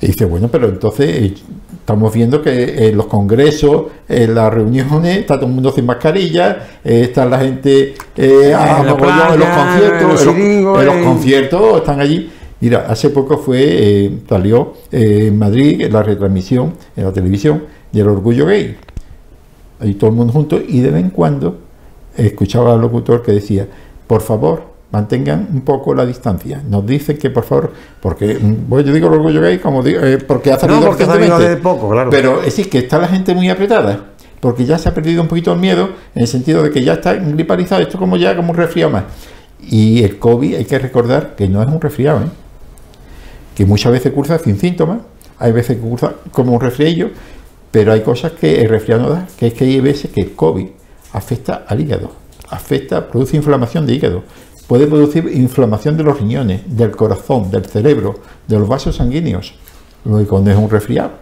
Y 0.00 0.08
dice, 0.08 0.24
bueno, 0.24 0.48
pero 0.48 0.68
entonces 0.68 1.08
eh, 1.08 1.34
estamos 1.78 2.12
viendo 2.12 2.42
que 2.42 2.88
en 2.88 2.96
los 2.96 3.06
congresos, 3.06 3.84
en 4.08 4.34
las 4.34 4.52
reuniones, 4.52 5.18
está 5.18 5.36
todo 5.36 5.46
el 5.46 5.52
mundo 5.52 5.72
sin 5.72 5.86
mascarilla, 5.86 6.66
eh, 6.84 7.02
está 7.02 7.24
la 7.24 7.38
gente 7.38 7.94
eh, 8.16 8.54
en, 8.54 8.86
los 8.86 8.96
conciertos, 8.96 10.26
en 10.26 10.64
los, 10.64 10.96
conciertos 11.04 11.78
están 11.78 12.00
allí. 12.00 12.30
Mira, 12.60 12.86
hace 12.88 13.10
poco 13.10 13.38
fue, 13.38 14.10
salió 14.28 14.74
en 14.90 15.38
Madrid 15.38 15.86
la 15.90 16.02
retransmisión 16.02 16.72
en 16.96 17.04
la 17.04 17.12
televisión 17.12 17.64
del 17.92 18.08
orgullo 18.08 18.46
gay. 18.46 18.76
Ahí 19.80 19.94
todo 19.94 20.10
el 20.10 20.16
mundo 20.16 20.32
junto 20.32 20.60
y 20.60 20.80
de 20.80 20.90
vez 20.90 21.02
en 21.02 21.10
cuando 21.10 21.58
escuchaba 22.16 22.72
al 22.74 22.80
locutor 22.80 23.22
que 23.22 23.32
decía, 23.32 23.66
por 24.06 24.22
favor, 24.22 24.76
mantengan 24.92 25.48
un 25.52 25.60
poco 25.62 25.94
la 25.94 26.06
distancia. 26.06 26.62
Nos 26.68 26.86
dicen 26.86 27.18
que 27.18 27.30
por 27.30 27.44
favor, 27.44 27.72
porque 28.00 28.38
bueno, 28.40 28.84
mm, 28.84 28.86
yo 28.86 28.94
digo 28.94 29.08
el 29.08 29.14
orgullo 29.14 29.40
gay 29.40 29.58
como 29.58 29.82
digo, 29.82 30.00
eh, 30.00 30.18
porque 30.18 30.52
ha 30.52 30.58
salido, 30.58 30.80
no, 30.80 31.62
poco, 31.62 31.90
claro. 31.90 32.10
Pero 32.10 32.38
es 32.38 32.46
decir, 32.46 32.70
que 32.70 32.78
está 32.78 32.98
la 32.98 33.08
gente 33.08 33.34
muy 33.34 33.50
apretada, 33.50 34.12
porque 34.40 34.64
ya 34.64 34.78
se 34.78 34.88
ha 34.88 34.94
perdido 34.94 35.22
un 35.22 35.28
poquito 35.28 35.52
el 35.52 35.58
miedo, 35.58 35.90
en 36.14 36.22
el 36.22 36.28
sentido 36.28 36.62
de 36.62 36.70
que 36.70 36.82
ya 36.82 36.94
está 36.94 37.14
griparizado, 37.14 37.82
esto 37.82 37.98
como 37.98 38.16
ya 38.16 38.36
como 38.36 38.52
un 38.52 38.56
resfriado 38.56 38.90
más. 38.92 39.04
Y 39.68 40.02
el 40.02 40.18
COVID 40.18 40.54
hay 40.54 40.64
que 40.64 40.78
recordar 40.78 41.34
que 41.34 41.48
no 41.48 41.62
es 41.62 41.68
un 41.68 41.80
resfriado, 41.80 42.20
¿eh? 42.20 42.28
que 43.54 43.66
muchas 43.66 43.92
veces 43.92 44.12
cursa 44.12 44.38
sin 44.38 44.58
síntomas, 44.58 44.98
hay 45.38 45.52
veces 45.52 45.76
que 45.76 45.82
cursa 45.82 46.14
como 46.30 46.52
un 46.52 46.60
resfriado, 46.60 47.10
pero 47.70 47.92
hay 47.92 48.00
cosas 48.00 48.32
que 48.32 48.62
el 48.62 48.68
resfriado 48.68 49.02
no 49.02 49.10
da, 49.10 49.26
que 49.38 49.48
es 49.48 49.54
que 49.54 49.64
hay 49.64 49.80
veces 49.80 50.10
que 50.10 50.20
el 50.20 50.34
COVID 50.34 50.66
afecta 51.12 51.64
al 51.66 51.80
hígado, 51.80 52.10
afecta, 52.50 53.08
produce 53.08 53.36
inflamación 53.36 53.86
de 53.86 53.94
hígado, 53.94 54.22
Puede 54.66 54.88
producir 54.88 55.30
inflamación 55.32 55.96
de 55.96 56.02
los 56.02 56.18
riñones, 56.18 56.62
del 56.66 56.90
corazón, 56.90 57.50
del 57.50 57.66
cerebro, 57.66 58.18
de 58.48 58.58
los 58.58 58.66
vasos 58.66 58.96
sanguíneos. 58.96 59.54
Lo 60.04 60.18
que 60.18 60.24
cuando 60.24 60.50
es 60.50 60.56
un 60.56 60.68
resfriado. 60.68 61.12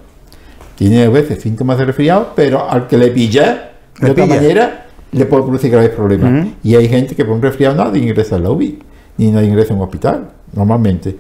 Tiene 0.77 1.05
a 1.05 1.11
veces 1.11 1.43
síntomas 1.43 1.79
de 1.79 1.85
resfriado, 1.85 2.33
pero 2.35 2.69
al 2.69 2.89
que 2.89 2.97
le 2.97 3.09
pilla 3.09 3.73
de 4.01 4.11
otra 4.11 4.27
manera 4.27 4.87
le 5.13 5.27
puede 5.27 5.43
producir 5.43 5.71
graves 5.71 5.91
problemas. 5.91 6.49
Y 6.63 6.75
hay 6.75 6.89
gente 6.89 7.15
que 7.15 7.25
por 7.25 7.35
un 7.35 7.43
resfriado 7.43 7.77
nadie 7.77 8.03
ingresa 8.03 8.37
en 8.37 8.45
la 8.45 8.51
UBI, 8.51 8.79
ni 9.19 9.31
nadie 9.31 9.49
ingresa 9.49 9.73
en 9.73 9.79
un 9.79 9.85
hospital, 9.85 10.31
normalmente. 10.53 11.15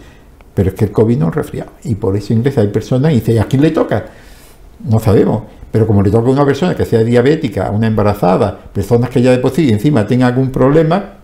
Pero 0.55 0.70
es 0.70 0.75
que 0.75 0.87
el 0.87 0.92
COVID 0.92 1.18
no 1.18 1.29
es 1.29 1.35
resfriado. 1.35 1.72
Y 1.85 1.94
por 1.94 2.16
eso 2.16 2.33
ingresa. 2.33 2.62
Hay 2.62 2.68
personas 2.68 3.12
y 3.12 3.16
dice, 3.16 3.38
¿a 3.38 3.44
quién 3.44 3.61
le 3.61 3.70
toca? 3.70 4.07
No 4.81 4.99
sabemos. 4.99 5.43
Pero 5.71 5.87
como 5.87 6.03
le 6.03 6.11
toca 6.11 6.29
a 6.29 6.33
una 6.33 6.47
persona 6.47 6.77
que 6.77 6.85
sea 6.85 7.01
diabética, 7.01 7.71
una 7.71 7.89
embarazada, 7.89 8.57
personas 8.73 9.11
que 9.11 9.21
ya 9.21 9.33
de 9.33 9.39
por 9.39 9.51
sí 9.51 9.71
encima 9.71 10.07
tengan 10.07 10.29
algún 10.29 10.51
problema, 10.53 11.15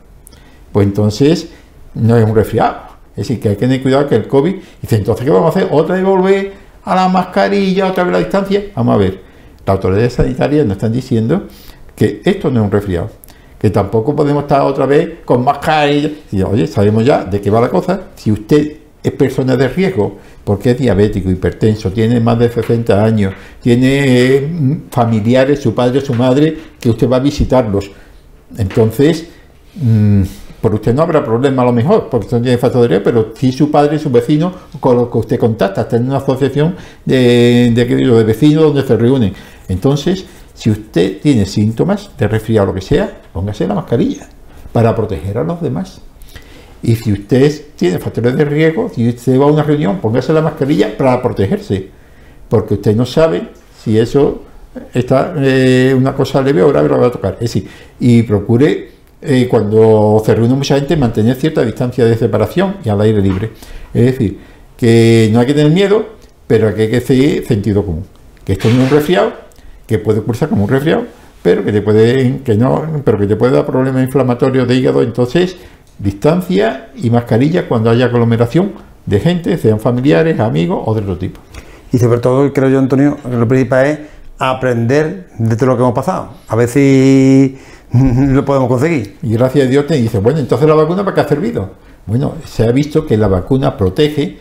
pues 0.73 0.87
entonces 0.87 1.51
no 1.95 2.17
es 2.17 2.25
un 2.25 2.35
resfriado. 2.35 2.79
Es 3.13 3.29
decir, 3.29 3.41
que 3.41 3.51
hay 3.51 3.55
que 3.55 3.61
tener 3.61 3.83
cuidado 3.83 4.09
que 4.09 4.17
el 4.17 4.27
COVID, 4.27 4.57
dice, 4.83 4.97
entonces, 4.97 5.25
¿qué 5.25 5.31
vamos 5.31 5.55
a 5.55 5.59
hacer? 5.59 5.69
¿Otra 5.71 5.95
vez 5.95 6.05
volver 6.05 6.53
a 6.85 6.95
la 6.95 7.09
mascarilla, 7.09 7.87
otra 7.87 8.05
vez 8.05 8.11
a 8.11 8.13
la 8.15 8.19
distancia? 8.19 8.65
Vamos 8.75 8.95
a 8.95 8.99
ver, 8.99 9.21
las 9.65 9.77
autoridades 9.77 10.15
sanitarias 10.15 10.67
nos 10.67 10.77
están 10.77 10.93
diciendo 10.93 11.45
que 11.95 12.23
esto 12.25 12.51
no 12.51 12.61
es 12.61 12.65
un 12.67 12.73
resfriado, 12.73 13.11
que 13.59 13.71
tampoco 13.71 14.17
podemos 14.17 14.43
estar 14.43 14.63
otra 14.63 14.87
vez 14.87 15.19
con 15.25 15.45
mascarilla. 15.45 16.11
Y, 16.33 16.43
oye, 16.43 16.67
sabemos 16.67 17.05
ya 17.05 17.25
de 17.25 17.41
qué 17.41 17.51
va 17.51 17.61
la 17.61 17.69
cosa. 17.69 18.01
Si 18.17 18.33
usted 18.33 18.80
es 19.03 19.13
persona 19.13 19.57
de 19.57 19.69
riesgo, 19.69 20.19
porque 20.45 20.73
es 20.73 20.79
diabético, 20.79 21.31
hipertenso, 21.31 21.91
tiene 21.91 22.21
más 22.21 22.39
de 22.39 22.51
60 22.51 23.03
años, 23.03 23.35
tiene 23.63 24.05
eh, 24.05 24.81
familiares, 24.91 25.61
su 25.61 25.75
padre, 25.75 26.01
su 26.01 26.15
madre, 26.15 26.57
que 26.79 26.91
usted 26.91 27.09
va 27.09 27.17
a 27.17 27.21
visitarlos. 27.21 27.91
Entonces, 28.57 29.29
mmm, 29.77 30.23
por 30.61 30.75
usted 30.75 30.95
no 30.95 31.03
habrá 31.03 31.25
problema 31.25 31.63
a 31.63 31.67
lo 31.67 31.73
mejor, 31.73 32.09
porque 32.11 32.27
usted 32.27 32.37
no 32.39 32.43
tiene 32.43 32.59
factoría, 32.59 33.03
pero 33.03 33.33
si 33.35 33.51
su 33.53 33.71
padre, 33.71 33.99
su 33.99 34.11
vecino, 34.11 34.53
con 34.79 34.97
los 34.97 35.09
que 35.09 35.19
usted 35.19 35.39
contacta, 35.39 35.83
está 35.83 35.97
en 35.97 36.07
una 36.07 36.19
asociación 36.19 36.77
de, 37.05 37.71
de, 37.75 37.85
de 37.85 38.25
vecinos 38.25 38.65
donde 38.65 38.83
se 38.83 38.97
reúnen. 38.97 39.33
Entonces, 39.69 40.27
si 40.53 40.71
usted 40.71 41.21
tiene 41.23 41.47
síntomas 41.47 42.11
de 42.19 42.29
resfriado 42.29 42.65
o 42.65 42.67
lo 42.73 42.75
que 42.75 42.83
sea, 42.83 43.23
póngase 43.33 43.67
la 43.67 43.75
mascarilla 43.75 44.29
para 44.73 44.95
proteger 44.95 45.39
a 45.39 45.45
los 45.45 45.63
demás. 45.63 46.03
Y 46.83 46.97
si 46.97 47.13
usted 47.13 47.63
tiene 47.77 47.99
factores 47.99 48.37
de 48.37 48.45
riesgo, 48.45 48.91
si 48.95 49.09
usted 49.09 49.39
va 49.39 49.45
a 49.45 49.49
una 49.49 49.63
reunión, 49.63 49.99
póngase 49.99 50.33
la 50.33 50.41
mascarilla 50.41 50.97
para 50.97 51.21
protegerse, 51.21 51.89
porque 52.49 52.75
usted 52.75 52.97
no 52.97 53.05
sabe 53.05 53.49
si 53.83 53.99
eso 53.99 54.43
está 54.95 55.35
eh, 55.37 55.95
una 55.97 56.15
cosa 56.15 56.41
leve 56.41 56.63
o 56.63 56.69
grave 56.69 56.89
lo 56.89 56.99
va 56.99 57.09
a 57.09 57.13
tocar. 57.13 57.35
Es 57.35 57.53
decir, 57.53 57.69
y 57.99 58.23
procure 58.23 58.89
eh, 59.23 59.47
cuando 59.49 60.23
se 60.25 60.35
reúne 60.35 60.55
mucha 60.55 60.77
gente, 60.77 60.97
mantener 60.97 61.37
cierta 61.37 61.63
distancia 61.63 62.05
de 62.05 62.17
separación 62.17 62.77
y 62.85 62.89
al 62.89 63.01
aire 63.03 63.21
libre. 63.21 63.51
Es 63.93 64.05
decir, 64.07 64.39
que 64.77 65.29
no 65.33 65.41
hay 65.41 65.47
que 65.47 65.55
tener 65.55 65.73
miedo, 65.73 66.07
pero 66.47 66.75
que 66.75 66.83
hay 66.83 66.91
que 66.91 67.01
seguir 67.01 67.47
sentido 67.47 67.85
común. 67.85 68.05
Que 68.45 68.55
esto 68.55 68.69
no 68.71 68.83
es 68.83 68.91
un 68.91 68.97
resfriado, 68.97 69.33
que 69.87 69.99
puede 69.99 70.23
cursar 70.23 70.49
como 70.49 70.65
un 70.65 70.71
resfriado, 70.71 71.05
pero 71.43 71.65
que 71.65 71.73
te 71.73 71.83
puede, 71.83 72.41
que 72.43 72.55
no, 72.55 73.03
pero 73.05 73.19
que 73.19 73.27
te 73.27 73.37
puede 73.37 73.53
dar 73.53 73.67
problemas 73.67 74.03
inflamatorios 74.03 74.67
de 74.67 74.75
hígado. 74.75 75.03
Entonces, 75.03 75.57
distancia 76.01 76.89
y 76.97 77.11
mascarilla 77.11 77.69
cuando 77.69 77.91
haya 77.91 78.07
aglomeración 78.07 78.73
de 79.07 79.21
gente, 79.21 79.57
sean 79.59 79.81
familiares, 79.81 80.41
amigos 80.41 80.83
o 80.85 80.95
de 80.95 81.03
otro 81.03 81.19
tipo. 81.19 81.41
Y 81.93 81.99
sobre 81.99 82.21
todo, 82.21 82.53
creo 82.53 82.69
yo, 82.69 82.79
Antonio, 82.79 83.19
lo 83.31 83.47
principal 83.47 83.87
es 83.87 83.99
aprender 84.39 85.29
de 85.39 85.57
todo 85.57 85.67
lo 85.67 85.77
que 85.77 85.83
hemos 85.83 85.95
pasado. 85.95 86.31
A 86.49 86.57
ver 86.57 86.69
si 86.69 87.59
lo 87.93 88.45
podemos 88.45 88.69
conseguir. 88.69 89.17
Y 89.23 89.33
gracias 89.33 89.67
a 89.67 89.71
Dios 89.71 89.87
te 89.87 89.97
dice, 89.97 90.19
bueno, 90.19 90.39
entonces 90.39 90.67
la 90.67 90.75
vacuna 90.75 91.05
para 91.05 91.15
qué 91.15 91.21
ha 91.21 91.29
servido. 91.29 91.71
Bueno, 92.07 92.35
se 92.45 92.65
ha 92.65 92.73
visto 92.73 93.07
que 93.07 93.17
la 93.17 93.29
vacuna 93.29 93.77
protege 93.77 94.39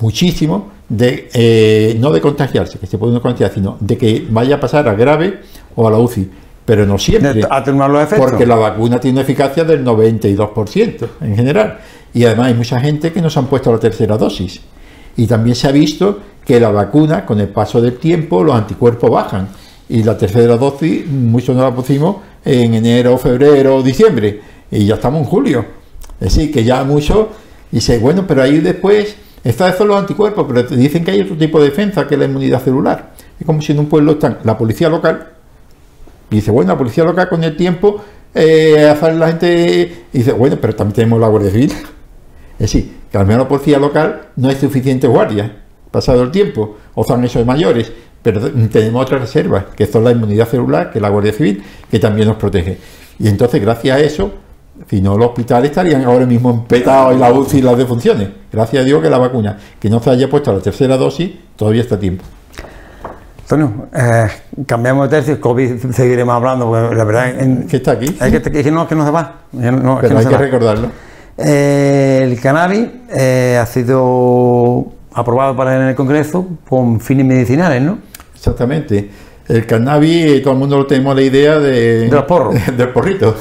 muchísimo 0.00 0.70
de 0.88 1.28
eh, 1.32 1.96
no 1.98 2.10
de 2.10 2.20
contagiarse, 2.20 2.78
que 2.78 2.86
se 2.86 2.98
puede 2.98 3.12
no 3.12 3.20
contagiar, 3.20 3.52
sino 3.52 3.76
de 3.80 3.96
que 3.96 4.26
vaya 4.30 4.56
a 4.56 4.60
pasar 4.60 4.88
a 4.88 4.94
grave 4.94 5.40
o 5.74 5.86
a 5.86 5.90
la 5.90 5.98
UCI. 5.98 6.30
Pero 6.64 6.86
no 6.86 6.98
siempre. 6.98 7.34
Los 7.34 8.02
efectos. 8.02 8.30
Porque 8.30 8.46
la 8.46 8.56
vacuna 8.56 9.00
tiene 9.00 9.16
una 9.16 9.22
eficacia 9.22 9.64
del 9.64 9.84
92% 9.84 11.08
en 11.20 11.36
general. 11.36 11.78
Y 12.12 12.24
además 12.24 12.48
hay 12.48 12.54
mucha 12.54 12.80
gente 12.80 13.12
que 13.12 13.20
no 13.20 13.30
se 13.30 13.38
han 13.38 13.46
puesto 13.46 13.72
la 13.72 13.78
tercera 13.78 14.16
dosis. 14.16 14.60
Y 15.16 15.26
también 15.26 15.56
se 15.56 15.68
ha 15.68 15.72
visto 15.72 16.20
que 16.44 16.60
la 16.60 16.70
vacuna, 16.70 17.26
con 17.26 17.40
el 17.40 17.48
paso 17.48 17.80
del 17.80 17.98
tiempo, 17.98 18.42
los 18.42 18.54
anticuerpos 18.54 19.10
bajan. 19.10 19.48
Y 19.88 20.02
la 20.02 20.16
tercera 20.16 20.56
dosis, 20.56 21.06
muchos 21.06 21.56
no 21.56 21.62
la 21.62 21.74
pusimos 21.74 22.16
en 22.44 22.74
enero, 22.74 23.18
febrero, 23.18 23.82
diciembre, 23.82 24.40
y 24.70 24.86
ya 24.86 24.94
estamos 24.94 25.22
en 25.22 25.26
julio. 25.26 25.64
Es 26.20 26.34
decir, 26.34 26.52
que 26.52 26.64
ya 26.64 26.84
mucho, 26.84 27.30
y 27.72 27.76
dice, 27.76 27.98
bueno, 27.98 28.24
pero 28.26 28.42
ahí 28.42 28.58
después 28.58 29.16
está 29.42 29.68
eso 29.68 29.84
los 29.84 29.98
anticuerpos, 29.98 30.46
pero 30.48 30.66
te 30.66 30.76
dicen 30.76 31.04
que 31.04 31.10
hay 31.12 31.22
otro 31.22 31.36
tipo 31.36 31.60
de 31.60 31.70
defensa 31.70 32.06
que 32.06 32.14
es 32.14 32.18
la 32.18 32.26
inmunidad 32.26 32.62
celular. 32.62 33.12
Es 33.38 33.46
como 33.46 33.62
si 33.62 33.72
en 33.72 33.78
un 33.78 33.86
pueblo 33.86 34.12
están 34.12 34.38
la 34.44 34.56
policía 34.56 34.88
local, 34.88 35.28
y 36.30 36.36
dice, 36.36 36.50
bueno, 36.50 36.72
la 36.72 36.78
policía 36.78 37.04
local 37.04 37.28
con 37.28 37.42
el 37.44 37.56
tiempo 37.56 38.02
eh, 38.34 38.94
la 39.00 39.26
gente, 39.28 40.04
y 40.12 40.18
dice, 40.18 40.32
bueno, 40.32 40.56
pero 40.60 40.74
también 40.74 40.94
tenemos 40.94 41.20
la 41.20 41.28
Guardia 41.28 41.50
Civil. 41.50 41.72
Es 42.52 42.72
decir, 42.72 42.92
que 43.10 43.18
al 43.18 43.26
menos 43.26 43.44
la 43.44 43.48
policía 43.48 43.78
local 43.78 44.28
no 44.36 44.50
es 44.50 44.58
suficiente 44.58 45.06
guardia, 45.06 45.62
pasado 45.90 46.22
el 46.22 46.30
tiempo, 46.30 46.76
o 46.94 47.04
son 47.04 47.24
esos 47.24 47.44
mayores, 47.44 47.90
pero 48.22 48.40
tenemos 48.68 49.02
otras 49.02 49.22
reservas, 49.22 49.64
que 49.74 49.86
son 49.86 50.04
la 50.04 50.12
inmunidad 50.12 50.46
celular, 50.46 50.92
que 50.92 50.98
es 50.98 51.02
la 51.02 51.08
Guardia 51.08 51.32
Civil, 51.32 51.62
que 51.90 51.98
también 51.98 52.28
nos 52.28 52.36
protege. 52.36 52.78
Y 53.18 53.28
entonces, 53.28 53.60
gracias 53.60 53.96
a 53.96 54.00
eso, 54.00 54.32
Si 54.88 55.02
no, 55.02 55.18
los 55.18 55.28
hospitales 55.28 55.70
estarían 55.70 56.04
ahora 56.04 56.24
mismo 56.24 56.50
empetados 56.50 57.14
y 57.14 57.18
la 57.18 57.30
UCI 57.30 57.58
y 57.58 57.62
las 57.62 57.76
defunciones. 57.76 58.28
Gracias 58.50 58.82
a 58.82 58.84
Dios 58.84 59.02
que 59.02 59.10
la 59.10 59.18
vacuna, 59.18 59.58
que 59.78 59.90
no 59.90 60.00
se 60.00 60.08
haya 60.08 60.30
puesto 60.30 60.54
la 60.54 60.60
tercera 60.60 60.96
dosis, 60.96 61.32
todavía 61.54 61.82
está 61.82 61.96
a 61.96 62.00
tiempo. 62.00 62.24
Antonio, 63.52 63.88
eh, 63.92 64.28
cambiamos 64.64 65.10
de 65.10 65.16
tercio, 65.16 65.40
COVID 65.40 65.90
seguiremos 65.90 66.32
hablando, 66.36 66.66
porque 66.70 66.94
la 66.94 67.02
verdad 67.02 67.30
en- 67.40 67.66
Que 67.66 67.78
está 67.78 67.92
aquí. 67.92 68.04
es 68.06 68.30
que, 68.30 68.36
es 68.58 68.64
que 68.64 68.70
no, 68.70 68.82
es 68.82 68.88
que 68.88 68.94
no 68.94 69.04
se 69.04 69.10
va. 69.10 69.40
no- 69.52 69.96
que 69.96 70.02
Pero 70.02 70.14
no 70.14 70.20
hay 70.20 70.26
que 70.26 70.32
va. 70.32 70.38
recordarlo. 70.38 70.88
Eh, 71.36 72.20
el 72.22 72.40
cannabis 72.40 72.86
eh, 73.12 73.58
ha 73.60 73.66
sido 73.66 74.86
aprobado 75.12 75.56
para 75.56 75.74
en 75.74 75.82
el 75.88 75.94
Congreso 75.96 76.46
con 76.68 77.00
fines 77.00 77.26
medicinales, 77.26 77.82
¿no? 77.82 77.98
Exactamente. 78.36 79.10
El 79.48 79.66
cannabis, 79.66 80.26
eh, 80.26 80.40
todo 80.42 80.52
el 80.52 80.60
mundo 80.60 80.76
lo 80.76 80.86
tenemos 80.86 81.16
la 81.16 81.22
idea 81.22 81.58
de, 81.58 82.02
De 82.02 82.08
los 82.08 82.24
porros. 82.26 82.54
del 82.76 82.90
porrito. 82.90 83.34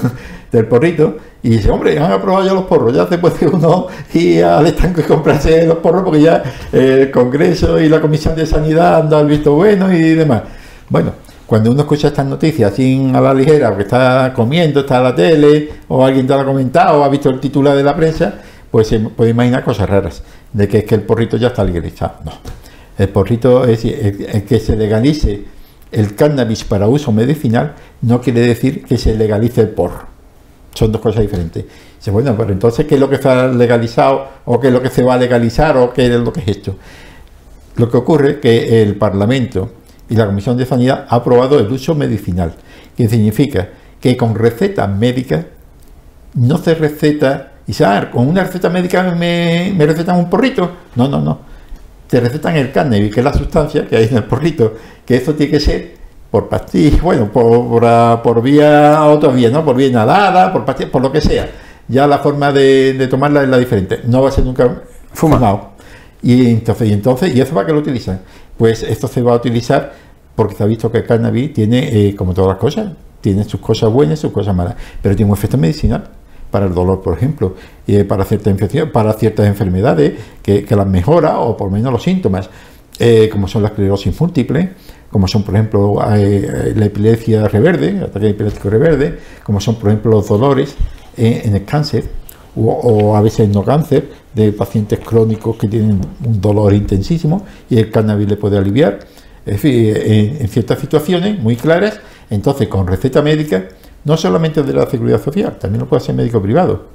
Del 0.51 0.65
porrito. 0.65 1.17
Y 1.43 1.51
dice, 1.51 1.69
hombre, 1.69 1.97
han 1.99 2.11
aprobado 2.11 2.45
ya 2.45 2.53
los 2.53 2.65
porros, 2.65 2.93
ya 2.93 3.07
se 3.07 3.17
puede 3.17 3.47
uno 3.53 3.87
ir 4.13 4.43
al 4.43 4.65
estanco 4.67 5.01
y 5.01 5.03
comprarse 5.03 5.65
los 5.65 5.77
porros 5.77 6.03
porque 6.03 6.21
ya 6.21 6.43
el 6.71 7.09
Congreso 7.11 7.79
y 7.79 7.87
la 7.87 8.01
Comisión 8.01 8.35
de 8.35 8.45
Sanidad 8.45 9.01
han 9.01 9.09
dado 9.09 9.21
el 9.23 9.29
visto 9.29 9.53
bueno 9.53 9.93
y 9.93 10.15
demás. 10.15 10.41
Bueno, 10.89 11.13
cuando 11.45 11.71
uno 11.71 11.81
escucha 11.81 12.09
estas 12.09 12.25
noticias 12.25 12.73
así 12.73 13.11
a 13.13 13.21
la 13.21 13.33
ligera, 13.33 13.69
porque 13.69 13.83
está 13.83 14.33
comiendo, 14.35 14.81
está 14.81 14.97
en 14.97 15.03
la 15.03 15.15
tele, 15.15 15.69
o 15.87 16.05
alguien 16.05 16.27
te 16.27 16.33
lo 16.33 16.41
ha 16.41 16.45
comentado, 16.45 16.99
o 16.99 17.03
ha 17.03 17.09
visto 17.09 17.29
el 17.29 17.39
titular 17.39 17.75
de 17.75 17.83
la 17.83 17.95
prensa, 17.95 18.35
pues 18.69 18.87
se 18.87 18.99
puede 18.99 19.31
imaginar 19.31 19.63
cosas 19.63 19.89
raras, 19.89 20.23
de 20.51 20.67
que 20.67 20.79
es 20.79 20.83
que 20.83 20.95
el 20.95 21.01
porrito 21.01 21.37
ya 21.37 21.47
está 21.47 21.63
legalizado. 21.63 22.15
No. 22.25 22.33
El 22.97 23.09
porrito, 23.09 23.65
es 23.65 23.85
el, 23.85 24.27
el 24.31 24.43
que 24.43 24.59
se 24.59 24.75
legalice 24.75 25.43
el 25.91 26.15
cannabis 26.15 26.63
para 26.63 26.87
uso 26.87 27.11
medicinal 27.11 27.73
no 28.01 28.21
quiere 28.21 28.41
decir 28.41 28.83
que 28.83 28.97
se 28.97 29.15
legalice 29.15 29.61
el 29.61 29.69
porro. 29.69 30.07
Son 30.73 30.91
dos 30.91 31.01
cosas 31.01 31.21
diferentes. 31.21 31.65
Dice, 31.97 32.11
bueno, 32.11 32.35
pero 32.37 32.51
entonces, 32.51 32.85
¿qué 32.85 32.95
es 32.95 33.01
lo 33.01 33.09
que 33.09 33.15
está 33.15 33.47
legalizado? 33.47 34.27
¿O 34.45 34.59
qué 34.59 34.67
es 34.67 34.73
lo 34.73 34.81
que 34.81 34.89
se 34.89 35.03
va 35.03 35.15
a 35.15 35.17
legalizar? 35.17 35.77
¿O 35.77 35.91
qué 35.91 36.05
es 36.05 36.11
lo 36.11 36.31
que 36.31 36.41
es 36.41 36.47
esto? 36.47 36.75
Lo 37.75 37.89
que 37.89 37.97
ocurre 37.97 38.31
es 38.31 38.37
que 38.37 38.81
el 38.81 38.95
Parlamento 38.95 39.71
y 40.09 40.15
la 40.15 40.25
Comisión 40.25 40.57
de 40.57 40.65
Sanidad 40.65 41.05
ha 41.09 41.15
aprobado 41.17 41.59
el 41.59 41.71
uso 41.71 41.95
medicinal, 41.95 42.53
que 42.95 43.07
significa 43.07 43.69
que 43.99 44.17
con 44.17 44.35
recetas 44.35 44.89
médicas 44.89 45.45
no 46.35 46.57
se 46.57 46.75
receta, 46.75 47.53
y 47.67 47.83
ah, 47.83 48.09
con 48.11 48.27
una 48.27 48.43
receta 48.43 48.69
médica 48.69 49.03
me, 49.15 49.73
me 49.75 49.85
recetan 49.85 50.17
un 50.17 50.29
porrito. 50.29 50.71
No, 50.95 51.07
no, 51.07 51.19
no. 51.19 51.39
Te 52.07 52.19
recetan 52.19 52.55
el 52.55 52.71
cannabis, 52.71 53.13
que 53.13 53.19
es 53.19 53.23
la 53.23 53.33
sustancia 53.33 53.87
que 53.87 53.95
hay 53.95 54.05
en 54.05 54.17
el 54.17 54.23
porrito, 54.23 54.73
que 55.05 55.17
eso 55.17 55.35
tiene 55.35 55.51
que 55.51 55.59
ser 55.59 55.98
por 56.31 56.47
pastillas, 56.47 57.01
bueno, 57.01 57.31
por, 57.31 57.67
por, 57.67 57.85
ah, 57.85 58.21
por 58.23 58.41
vía, 58.41 59.03
otra 59.05 59.29
vía, 59.31 59.49
¿no? 59.49 59.65
Por 59.65 59.75
vía 59.75 59.87
inhalada, 59.87 60.51
por 60.53 60.65
pastillas, 60.65 60.91
por 60.91 61.01
lo 61.01 61.11
que 61.11 61.21
sea. 61.21 61.49
Ya 61.87 62.05
la 62.05 62.19
forma 62.19 62.51
de, 62.51 62.93
de 62.93 63.07
tomarla 63.07 63.43
es 63.43 63.49
la 63.49 63.57
diferente. 63.57 64.01
No 64.05 64.21
va 64.21 64.29
a 64.29 64.31
ser 64.31 64.45
nunca 64.45 64.83
Fuma. 65.11 65.37
fumado. 65.37 65.69
Y 66.21 66.47
entonces, 66.51 66.89
y 66.89 66.93
entonces, 66.93 67.35
¿y 67.35 67.41
eso 67.41 67.53
para 67.53 67.65
qué 67.65 67.73
lo 67.73 67.79
utilizan? 67.79 68.21
Pues 68.57 68.83
esto 68.83 69.07
se 69.07 69.21
va 69.21 69.33
a 69.33 69.35
utilizar 69.37 69.93
porque 70.35 70.55
se 70.55 70.63
ha 70.63 70.67
visto 70.67 70.91
que 70.91 70.99
el 70.99 71.05
cannabis 71.05 71.53
tiene, 71.53 71.89
eh, 72.09 72.15
como 72.15 72.33
todas 72.33 72.49
las 72.49 72.57
cosas, 72.57 72.91
tiene 73.21 73.43
sus 73.43 73.59
cosas 73.59 73.91
buenas 73.91 74.19
y 74.19 74.21
sus 74.21 74.31
cosas 74.31 74.55
malas, 74.55 74.75
pero 75.01 75.15
tiene 75.15 75.31
un 75.31 75.37
efecto 75.37 75.57
medicinal 75.57 76.03
para 76.51 76.65
el 76.65 76.73
dolor, 76.73 77.01
por 77.01 77.15
ejemplo, 77.17 77.55
y 77.85 78.03
para 78.03 78.23
ciertas 78.25 78.51
infecciones, 78.51 78.91
para 78.91 79.13
ciertas 79.13 79.47
enfermedades 79.47 80.13
que, 80.41 80.63
que 80.63 80.75
las 80.75 80.87
mejora 80.87 81.39
o 81.39 81.57
por 81.57 81.67
lo 81.67 81.73
menos 81.73 81.91
los 81.91 82.03
síntomas, 82.03 82.49
eh, 82.99 83.29
como 83.31 83.47
son 83.47 83.63
la 83.63 83.69
esclerosis 83.69 84.19
múltiple, 84.19 84.73
como 85.11 85.27
son, 85.27 85.43
por 85.43 85.55
ejemplo, 85.55 85.99
eh, 86.15 86.73
la 86.75 86.85
epilepsia 86.85 87.47
reverde, 87.47 88.01
ataque 88.03 88.29
epiléptico 88.29 88.69
reverde, 88.69 89.17
como 89.43 89.59
son, 89.59 89.75
por 89.75 89.89
ejemplo, 89.89 90.11
los 90.11 90.27
dolores 90.27 90.75
eh, 91.17 91.41
en 91.45 91.55
el 91.55 91.65
cáncer, 91.65 92.05
o, 92.55 93.15
a 93.15 93.21
veces 93.21 93.47
no 93.49 93.63
cáncer, 93.63 94.09
de 94.33 94.51
pacientes 94.51 94.99
crónicos 94.99 95.55
que 95.55 95.67
tienen 95.67 96.01
un 96.25 96.41
dolor 96.41 96.73
intensísimo 96.73 97.45
y 97.69 97.77
el 97.77 97.89
cannabis 97.89 98.27
le 98.27 98.35
puede 98.35 98.57
aliviar. 98.57 98.99
Es 99.45 99.61
decir, 99.61 99.97
en, 99.97 100.41
en 100.41 100.47
ciertas 100.47 100.79
situaciones 100.79 101.39
muy 101.39 101.55
claras, 101.55 101.99
entonces 102.29 102.67
con 102.67 102.85
receta 102.85 103.21
médica, 103.21 103.69
no 104.03 104.17
solamente 104.17 104.61
de 104.61 104.73
la 104.73 104.87
seguridad 104.87 105.21
social, 105.23 105.57
también 105.57 105.81
lo 105.81 105.87
puede 105.87 106.03
hacer 106.03 106.15
médico 106.15 106.41
privado. 106.41 106.85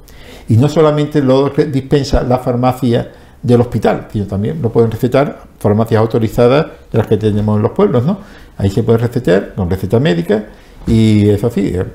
Y 0.47 0.57
no 0.57 0.69
solamente 0.69 1.21
lo 1.21 1.49
dispensa 1.49 2.21
la 2.21 2.37
farmacia 2.37 3.11
del 3.41 3.61
hospital, 3.61 4.07
sino 4.11 4.25
también 4.25 4.61
lo 4.61 4.71
pueden 4.71 4.91
recetar 4.91 5.43
farmacias 5.59 5.99
autorizadas 5.99 6.67
de 6.91 6.97
las 6.97 7.07
que 7.07 7.17
tenemos 7.17 7.57
en 7.57 7.63
los 7.63 7.71
pueblos, 7.71 8.03
¿no? 8.05 8.19
Ahí 8.57 8.69
se 8.69 8.83
puede 8.83 8.99
recetar 8.99 9.53
con 9.55 9.69
receta 9.69 9.99
médica 9.99 10.45
y 10.87 11.29
eso 11.29 11.49
sí, 11.49 11.73
eh, 11.73 11.85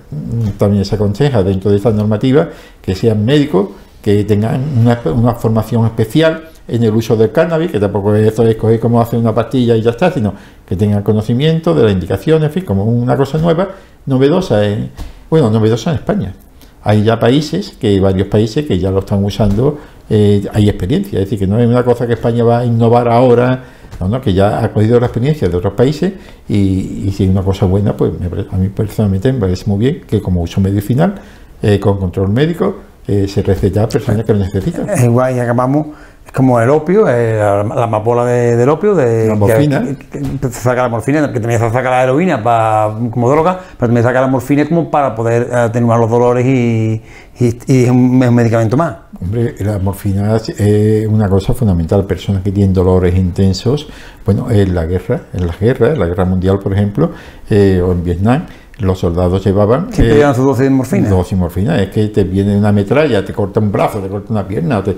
también 0.58 0.84
se 0.84 0.96
aconseja 0.96 1.42
dentro 1.42 1.70
de 1.70 1.76
esta 1.76 1.90
normativa 1.90 2.48
que 2.82 2.94
sean 2.94 3.24
médicos 3.24 3.68
que 4.02 4.24
tengan 4.24 4.62
una, 4.78 5.34
formación 5.34 5.84
especial 5.86 6.48
en 6.66 6.82
el 6.82 6.94
uso 6.94 7.16
del 7.16 7.32
cannabis, 7.32 7.70
que 7.70 7.78
tampoco 7.80 8.14
es 8.14 8.32
eso 8.32 8.44
de 8.44 8.52
escoger 8.52 8.80
cómo 8.80 9.00
hacer 9.00 9.18
una 9.18 9.34
pastilla 9.34 9.76
y 9.76 9.82
ya 9.82 9.90
está, 9.90 10.10
sino 10.10 10.34
que 10.66 10.76
tengan 10.76 11.02
conocimiento 11.02 11.74
de 11.74 11.82
las 11.82 11.92
indicaciones, 11.92 12.44
en 12.44 12.52
fin, 12.52 12.64
como 12.64 12.84
una 12.84 13.16
cosa 13.16 13.38
nueva, 13.38 13.68
novedosa, 14.06 14.64
en, 14.64 14.90
bueno, 15.28 15.50
novedosa 15.50 15.90
en 15.90 15.96
España. 15.96 16.34
Hay 16.82 17.02
ya 17.02 17.18
países, 17.20 17.76
que 17.78 18.00
varios 18.00 18.28
países 18.28 18.64
que 18.66 18.78
ya 18.78 18.90
lo 18.90 19.00
están 19.00 19.22
usando, 19.22 19.78
eh, 20.10 20.42
hay 20.52 20.68
experiencia, 20.68 21.20
es 21.20 21.26
decir, 21.26 21.38
que 21.38 21.46
no 21.46 21.58
es 21.58 21.66
una 21.68 21.84
cosa 21.84 22.06
que 22.06 22.14
España 22.14 22.44
va 22.44 22.58
a 22.58 22.66
innovar 22.66 23.08
ahora, 23.08 23.62
no, 24.00 24.08
no, 24.08 24.20
que 24.20 24.34
ya 24.34 24.62
ha 24.62 24.72
cogido 24.72 24.98
la 24.98 25.06
experiencia 25.06 25.48
de 25.48 25.56
otros 25.56 25.74
países 25.74 26.12
y, 26.48 27.04
y 27.06 27.12
si 27.16 27.24
es 27.24 27.30
una 27.30 27.42
cosa 27.42 27.66
buena, 27.66 27.96
pues 27.96 28.12
me 28.18 28.26
a 28.26 28.56
mí 28.56 28.68
personalmente 28.68 29.32
me 29.32 29.38
parece 29.38 29.64
muy 29.66 29.78
bien 29.78 30.00
que 30.06 30.20
como 30.20 30.42
uso 30.42 30.60
medicinal, 30.60 31.14
eh, 31.62 31.78
con 31.78 31.98
control 31.98 32.30
médico, 32.30 32.76
eh, 33.06 33.28
se 33.28 33.42
receta 33.42 33.84
a 33.84 33.88
personas 33.88 34.24
que 34.24 34.32
lo 34.32 34.38
necesitan. 34.38 34.88
Es 34.88 35.04
igual 35.04 35.36
y 35.36 35.38
acabamos, 35.40 35.88
como 36.34 36.60
el 36.60 36.70
opio, 36.70 37.08
eh, 37.08 37.36
la, 37.38 37.64
la 37.64 37.84
amapola 37.84 38.24
de- 38.24 38.54
del 38.56 38.68
opio, 38.68 38.94
de, 38.94 39.26
La 39.28 39.34
morfina. 39.34 39.82
Que, 39.82 39.96
que- 39.96 40.20
que 40.40 40.48
se 40.48 40.60
saca 40.60 40.82
la 40.82 40.88
morfina, 40.88 41.32
que 41.32 41.40
también 41.40 41.58
se 41.60 41.68
saca 41.70 41.90
la 41.90 42.04
heroína 42.04 42.40
para, 42.42 42.94
como 43.10 43.28
droga, 43.28 43.58
pero 43.76 43.88
también 43.88 44.04
saca 44.04 44.20
la 44.20 44.28
morfina 44.28 44.64
como 44.68 44.90
para 44.92 45.14
poder 45.16 45.52
atenuar 45.52 45.98
los 45.98 46.08
dolores 46.08 46.46
y, 46.46 47.02
y- 47.40 47.58
y 47.66 47.84
es, 47.84 47.90
un, 47.90 48.22
es 48.22 48.28
un 48.28 48.34
medicamento 48.34 48.76
más. 48.76 48.94
Hombre, 49.20 49.56
la 49.58 49.78
morfina 49.80 50.36
es 50.36 50.54
eh, 50.58 51.04
una 51.10 51.28
cosa 51.28 51.52
fundamental. 51.52 52.04
Personas 52.04 52.42
que 52.44 52.52
tienen 52.52 52.72
dolores 52.72 53.14
intensos, 53.16 53.88
bueno, 54.24 54.50
en 54.52 54.72
la 54.74 54.86
guerra, 54.86 55.22
en 55.34 55.46
la 55.48 55.54
guerra, 55.60 55.88
en 55.88 55.98
la 55.98 56.06
guerra 56.06 56.24
mundial, 56.26 56.60
por 56.60 56.72
ejemplo, 56.72 57.10
eh, 57.50 57.82
o 57.84 57.90
en 57.90 58.04
Vietnam, 58.04 58.46
los 58.78 58.98
soldados 58.98 59.44
llevaban 59.44 59.92
Siempre 59.92 60.14
eh, 60.14 60.18
llevan 60.20 60.34
su 60.34 60.42
dosis 60.42 60.64
de 60.64 60.70
morfina. 60.70 61.08
dosis 61.10 61.32
de 61.32 61.36
morfina. 61.36 61.82
Es 61.82 61.90
que 61.90 62.06
te 62.08 62.24
viene 62.24 62.56
una 62.56 62.72
metralla, 62.72 63.22
te 63.22 63.34
corta 63.34 63.60
un 63.60 63.70
brazo, 63.70 63.98
te 63.98 64.08
corta 64.08 64.32
una 64.32 64.46
pierna, 64.48 64.82
te- 64.82 64.96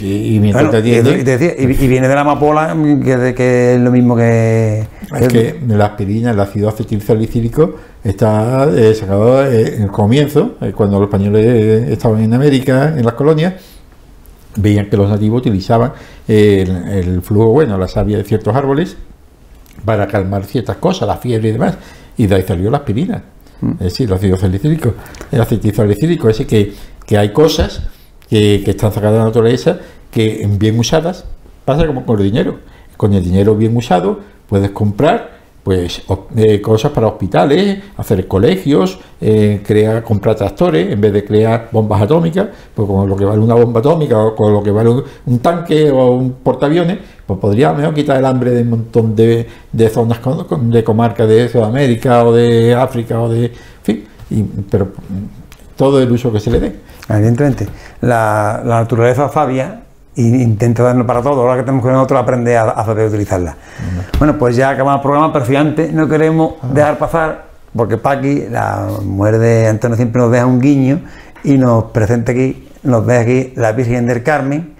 y 0.00 0.38
mientras 0.40 0.66
Bueno, 0.66 0.82
te 0.82 0.88
y, 0.88 0.92
atienden- 0.92 1.20
y 1.20 1.24
te 1.24 1.38
decía, 1.38 1.54
y- 1.58 1.84
y 1.84 1.88
viene 1.88 2.08
de 2.08 2.14
la 2.14 2.20
amapola, 2.20 2.74
mm, 2.74 3.02
que, 3.02 3.16
de- 3.16 3.34
que 3.34 3.74
es 3.74 3.80
lo 3.80 3.90
mismo 3.90 4.14
que... 4.14 4.86
Es 5.18 5.28
que 5.28 5.60
la 5.68 5.86
aspirina, 5.86 6.32
el 6.32 6.40
ácido 6.40 6.68
acetilsalicílico, 6.68 7.76
está 8.04 8.68
eh, 8.76 8.94
sacado 8.94 9.44
eh, 9.46 9.76
en 9.76 9.82
el 9.84 9.90
comienzo, 9.90 10.56
eh, 10.60 10.72
cuando 10.76 10.98
los 11.00 11.08
españoles 11.08 11.88
estaban 11.88 12.20
en 12.20 12.34
América, 12.34 12.94
en 12.96 13.04
las 13.04 13.14
colonias, 13.14 13.54
veían 14.56 14.90
que 14.90 14.96
los 14.96 15.08
nativos 15.08 15.40
utilizaban 15.40 15.92
el, 16.28 16.70
el 16.88 17.22
flujo, 17.22 17.48
bueno, 17.50 17.78
la 17.78 17.88
savia 17.88 18.18
de 18.18 18.24
ciertos 18.24 18.54
árboles, 18.54 18.96
para 19.84 20.06
calmar 20.06 20.44
ciertas 20.44 20.76
cosas, 20.76 21.06
la 21.08 21.16
fiebre 21.16 21.48
y 21.48 21.52
demás, 21.52 21.76
y 22.16 22.26
de 22.26 22.34
ahí 22.34 22.42
salió 22.46 22.70
la 22.70 22.78
aspirina, 22.78 23.22
es 23.74 23.78
decir, 23.78 24.08
el 24.08 24.14
ácido 24.14 24.36
salicílico, 24.36 24.94
el 25.32 25.40
acetilsalicílico, 25.40 26.28
es 26.28 26.38
decir, 26.38 26.46
que, 26.46 26.72
que 27.06 27.16
hay 27.18 27.32
cosas 27.32 27.82
que, 28.28 28.62
están 28.66 28.92
sacadas 28.92 29.12
de 29.14 29.18
la 29.20 29.24
naturaleza 29.26 29.78
que 30.10 30.46
bien 30.58 30.78
usadas 30.78 31.24
pasa 31.64 31.86
como 31.86 32.04
con 32.04 32.18
el 32.20 32.24
dinero. 32.24 32.58
Con 32.96 33.12
el 33.14 33.22
dinero 33.22 33.54
bien 33.54 33.76
usado 33.76 34.18
puedes 34.48 34.70
comprar 34.70 35.36
pues 35.62 36.00
eh, 36.36 36.60
cosas 36.60 36.92
para 36.92 37.08
hospitales, 37.08 37.82
hacer 37.96 38.28
colegios, 38.28 39.00
eh, 39.20 39.60
crear, 39.66 40.04
comprar 40.04 40.36
tractores, 40.36 40.92
en 40.92 41.00
vez 41.00 41.12
de 41.12 41.24
crear 41.24 41.70
bombas 41.72 42.00
atómicas, 42.02 42.46
pues 42.72 42.86
con 42.86 43.08
lo 43.08 43.16
que 43.16 43.24
vale 43.24 43.40
una 43.40 43.54
bomba 43.56 43.80
atómica 43.80 44.16
o 44.16 44.36
con 44.36 44.52
lo 44.52 44.62
que 44.62 44.70
vale 44.70 44.90
un, 45.26 45.38
tanque 45.40 45.90
o 45.90 46.12
un 46.12 46.34
portaaviones, 46.34 46.98
pues 47.26 47.40
podría 47.40 47.72
mejor 47.72 47.94
quitar 47.94 48.16
el 48.16 48.24
hambre 48.26 48.52
de 48.52 48.62
un 48.62 48.70
montón 48.70 49.16
de, 49.16 49.44
de 49.72 49.88
zonas 49.88 50.20
con- 50.20 50.70
de 50.70 50.84
comarcas 50.84 51.28
de 51.28 51.48
Sudamérica 51.48 52.24
o 52.24 52.32
de 52.32 52.72
África 52.72 53.20
o 53.20 53.28
de... 53.28 53.50
Fin, 53.82 54.04
y- 54.30 54.44
pero 54.70 54.84
mm, 54.84 55.74
todo 55.76 56.00
el 56.00 56.12
uso 56.12 56.32
que 56.32 56.38
se 56.38 56.50
le 56.52 56.60
dé. 56.60 56.76
Evidentemente, 57.08 57.68
la, 58.00 58.60
la 58.64 58.80
naturaleza 58.80 59.28
sabia 59.28 59.80
e 60.16 60.22
intenta 60.22 60.82
darnos 60.82 61.06
para 61.06 61.22
todo. 61.22 61.42
Ahora 61.42 61.56
que 61.56 61.62
tenemos 61.62 61.84
que 61.84 61.92
nosotros 61.92 62.20
aprender 62.20 62.56
a, 62.56 62.70
a 62.70 62.84
saber 62.84 63.08
utilizarla. 63.08 63.56
Bueno, 64.18 64.38
pues 64.38 64.56
ya 64.56 64.70
acabamos 64.70 65.00
el 65.00 65.02
programa, 65.02 65.32
pero 65.32 65.44
si 65.44 65.56
antes 65.56 65.92
no 65.92 66.08
queremos 66.08 66.54
dejar 66.72 66.98
pasar, 66.98 67.46
porque 67.74 67.98
Paqui, 67.98 68.46
la 68.50 68.86
mujer 69.04 69.38
de 69.38 69.68
Antonio, 69.68 69.96
siempre 69.96 70.22
nos 70.22 70.30
deja 70.32 70.46
un 70.46 70.60
guiño 70.60 71.00
y 71.44 71.58
nos 71.58 71.84
presenta 71.84 72.32
aquí, 72.32 72.68
nos 72.82 73.06
deja 73.06 73.20
aquí 73.20 73.52
la 73.56 73.72
Virgen 73.72 74.06
del 74.06 74.22
Carmen 74.22 74.75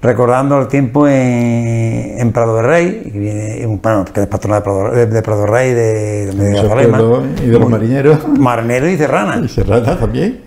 recordando 0.00 0.60
el 0.60 0.68
tiempo 0.68 1.08
en, 1.08 2.14
en 2.20 2.32
Prado 2.32 2.56
de 2.56 2.62
Rey, 2.62 3.10
que, 3.12 3.18
viene, 3.18 3.66
bueno, 3.82 4.04
que 4.12 4.20
es 4.20 4.26
patrona 4.28 4.56
de 4.56 4.62
Prado 4.62 4.90
de, 4.92 5.06
de 5.06 5.22
Prado 5.22 5.46
Rey, 5.46 5.72
de, 5.74 6.26
de 6.26 6.62
pueblos 6.62 7.24
y 7.42 7.46
de 7.46 7.58
los 7.58 7.68
marineros. 7.68 8.18
Marinero 8.38 8.88
y 8.88 8.96
Serrana. 8.96 9.40
Y 9.44 9.48
Serrana 9.48 9.98
también. 9.98 10.40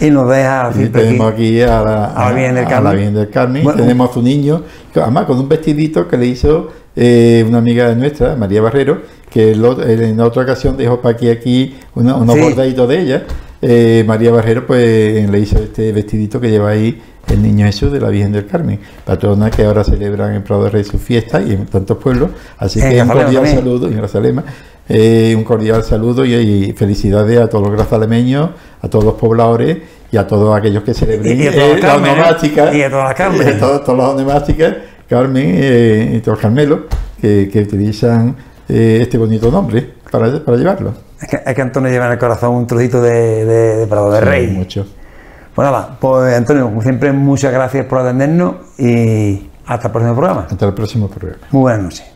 Y 0.00 0.10
nos 0.10 0.28
deja 0.28 0.70
Y 0.78 0.86
tenemos 0.86 1.32
aquí. 1.32 1.60
aquí 1.60 1.62
a 1.62 1.82
la, 1.82 2.04
a 2.06 2.28
la 2.28 2.32
Virgen 2.36 2.54
del 2.54 2.64
a 2.64 2.68
Carmen. 2.68 2.84
la 2.92 2.96
Virgen 2.96 3.14
del 3.14 3.30
Carmen. 3.30 3.64
Bueno, 3.64 3.80
tenemos 3.80 4.10
a 4.10 4.14
su 4.14 4.22
niño, 4.22 4.62
además 4.94 5.24
con 5.26 5.38
un 5.38 5.48
vestidito 5.48 6.06
que 6.06 6.16
le 6.16 6.26
hizo 6.26 6.68
eh, 6.94 7.44
una 7.48 7.58
amiga 7.58 7.92
nuestra, 7.94 8.36
María 8.36 8.62
Barrero, 8.62 9.00
que 9.30 9.50
el 9.52 9.62
ot- 9.64 9.82
en 9.84 10.20
otra 10.20 10.42
ocasión 10.42 10.76
dejó 10.76 11.00
para 11.00 11.14
aquí, 11.16 11.28
aquí 11.28 11.76
una- 11.94 12.16
unos 12.16 12.36
Sí. 12.36 12.40
bordaditos 12.40 12.88
de 12.88 13.00
ella. 13.00 13.22
Eh, 13.64 14.04
María 14.06 14.30
Barrero 14.32 14.66
pues 14.66 15.28
le 15.30 15.38
hizo 15.38 15.56
este 15.58 15.92
vestidito 15.92 16.40
que 16.40 16.50
lleva 16.50 16.70
ahí 16.70 17.00
el 17.28 17.42
niño 17.42 17.64
Jesús 17.66 17.90
de 17.92 18.00
la 18.00 18.08
Virgen 18.08 18.32
del 18.32 18.46
Carmen, 18.46 18.78
patrona 19.04 19.50
que 19.50 19.64
ahora 19.64 19.84
celebran 19.84 20.34
en 20.34 20.42
Prado 20.42 20.64
de 20.64 20.70
Rey 20.70 20.84
su 20.84 20.98
fiesta 20.98 21.40
y 21.40 21.52
en 21.52 21.66
tantos 21.66 21.96
pueblos. 21.98 22.30
Así 22.58 22.80
que 22.80 23.00
un 23.02 23.08
cordial 23.08 23.34
también. 23.34 23.56
saludo 23.56 23.86
en 23.88 23.96
Grazalema. 23.96 24.44
Eh, 24.88 25.34
un 25.36 25.44
cordial 25.44 25.84
saludo 25.84 26.24
y, 26.24 26.34
y 26.34 26.72
felicidades 26.72 27.38
a 27.40 27.48
todos 27.48 27.64
los 27.68 27.72
grazalemeños, 27.76 28.50
a 28.82 28.88
todos 28.88 29.04
los 29.04 29.14
pobladores 29.14 29.78
y 30.10 30.16
a 30.16 30.26
todos 30.26 30.54
aquellos 30.56 30.82
que 30.82 30.92
celebren 30.92 31.38
Y- 31.40 31.44
y 31.44 31.50
todas 31.50 31.56
eh, 31.56 31.78
las 31.80 32.00
la 32.00 32.08
¿eh? 32.08 32.12
onomástica. 32.12 32.74
Y 32.74 32.82
a 32.82 32.90
todas 32.90 33.04
las 33.06 33.14
Carmen. 33.14 33.46
Y 33.46 33.50
a 33.50 33.58
todos, 33.60 33.84
todos 33.84 33.98
los 33.98 34.08
onomásticas, 34.08 34.74
Carmen 35.08 35.50
eh, 35.56 36.14
y 36.16 36.20
todos 36.20 36.36
los 36.36 36.42
Carmelos, 36.42 36.80
que, 37.20 37.48
que 37.50 37.60
utilizan 37.60 38.34
eh, 38.68 38.98
este 39.02 39.16
bonito 39.16 39.50
nombre 39.50 39.88
para, 40.10 40.44
para 40.44 40.56
llevarlo. 40.58 40.92
Es 41.20 41.28
que, 41.28 41.36
es 41.46 41.54
que 41.54 41.62
Antonio 41.62 41.88
lleva 41.88 42.06
en 42.06 42.12
el 42.12 42.18
corazón 42.18 42.54
un 42.56 42.66
trocito 42.66 43.00
de, 43.00 43.44
de, 43.44 43.76
de 43.76 43.86
Prado 43.86 44.10
de 44.10 44.18
Sí, 44.18 44.24
Rey. 44.24 44.46
Mucho. 44.48 44.84
Pues 45.54 45.66
nada, 45.66 45.96
pues 46.00 46.34
Antonio, 46.36 46.64
como 46.64 46.82
siempre, 46.82 47.12
muchas 47.12 47.52
gracias 47.52 47.84
por 47.86 47.98
atendernos 47.98 48.54
y 48.78 49.50
hasta 49.66 49.88
el 49.88 49.92
próximo 49.92 50.14
programa. 50.14 50.46
Hasta 50.50 50.66
el 50.66 50.74
próximo 50.74 51.08
programa. 51.08 51.42
Muy 51.50 51.62
buenas 51.62 51.82
noches. 51.82 52.11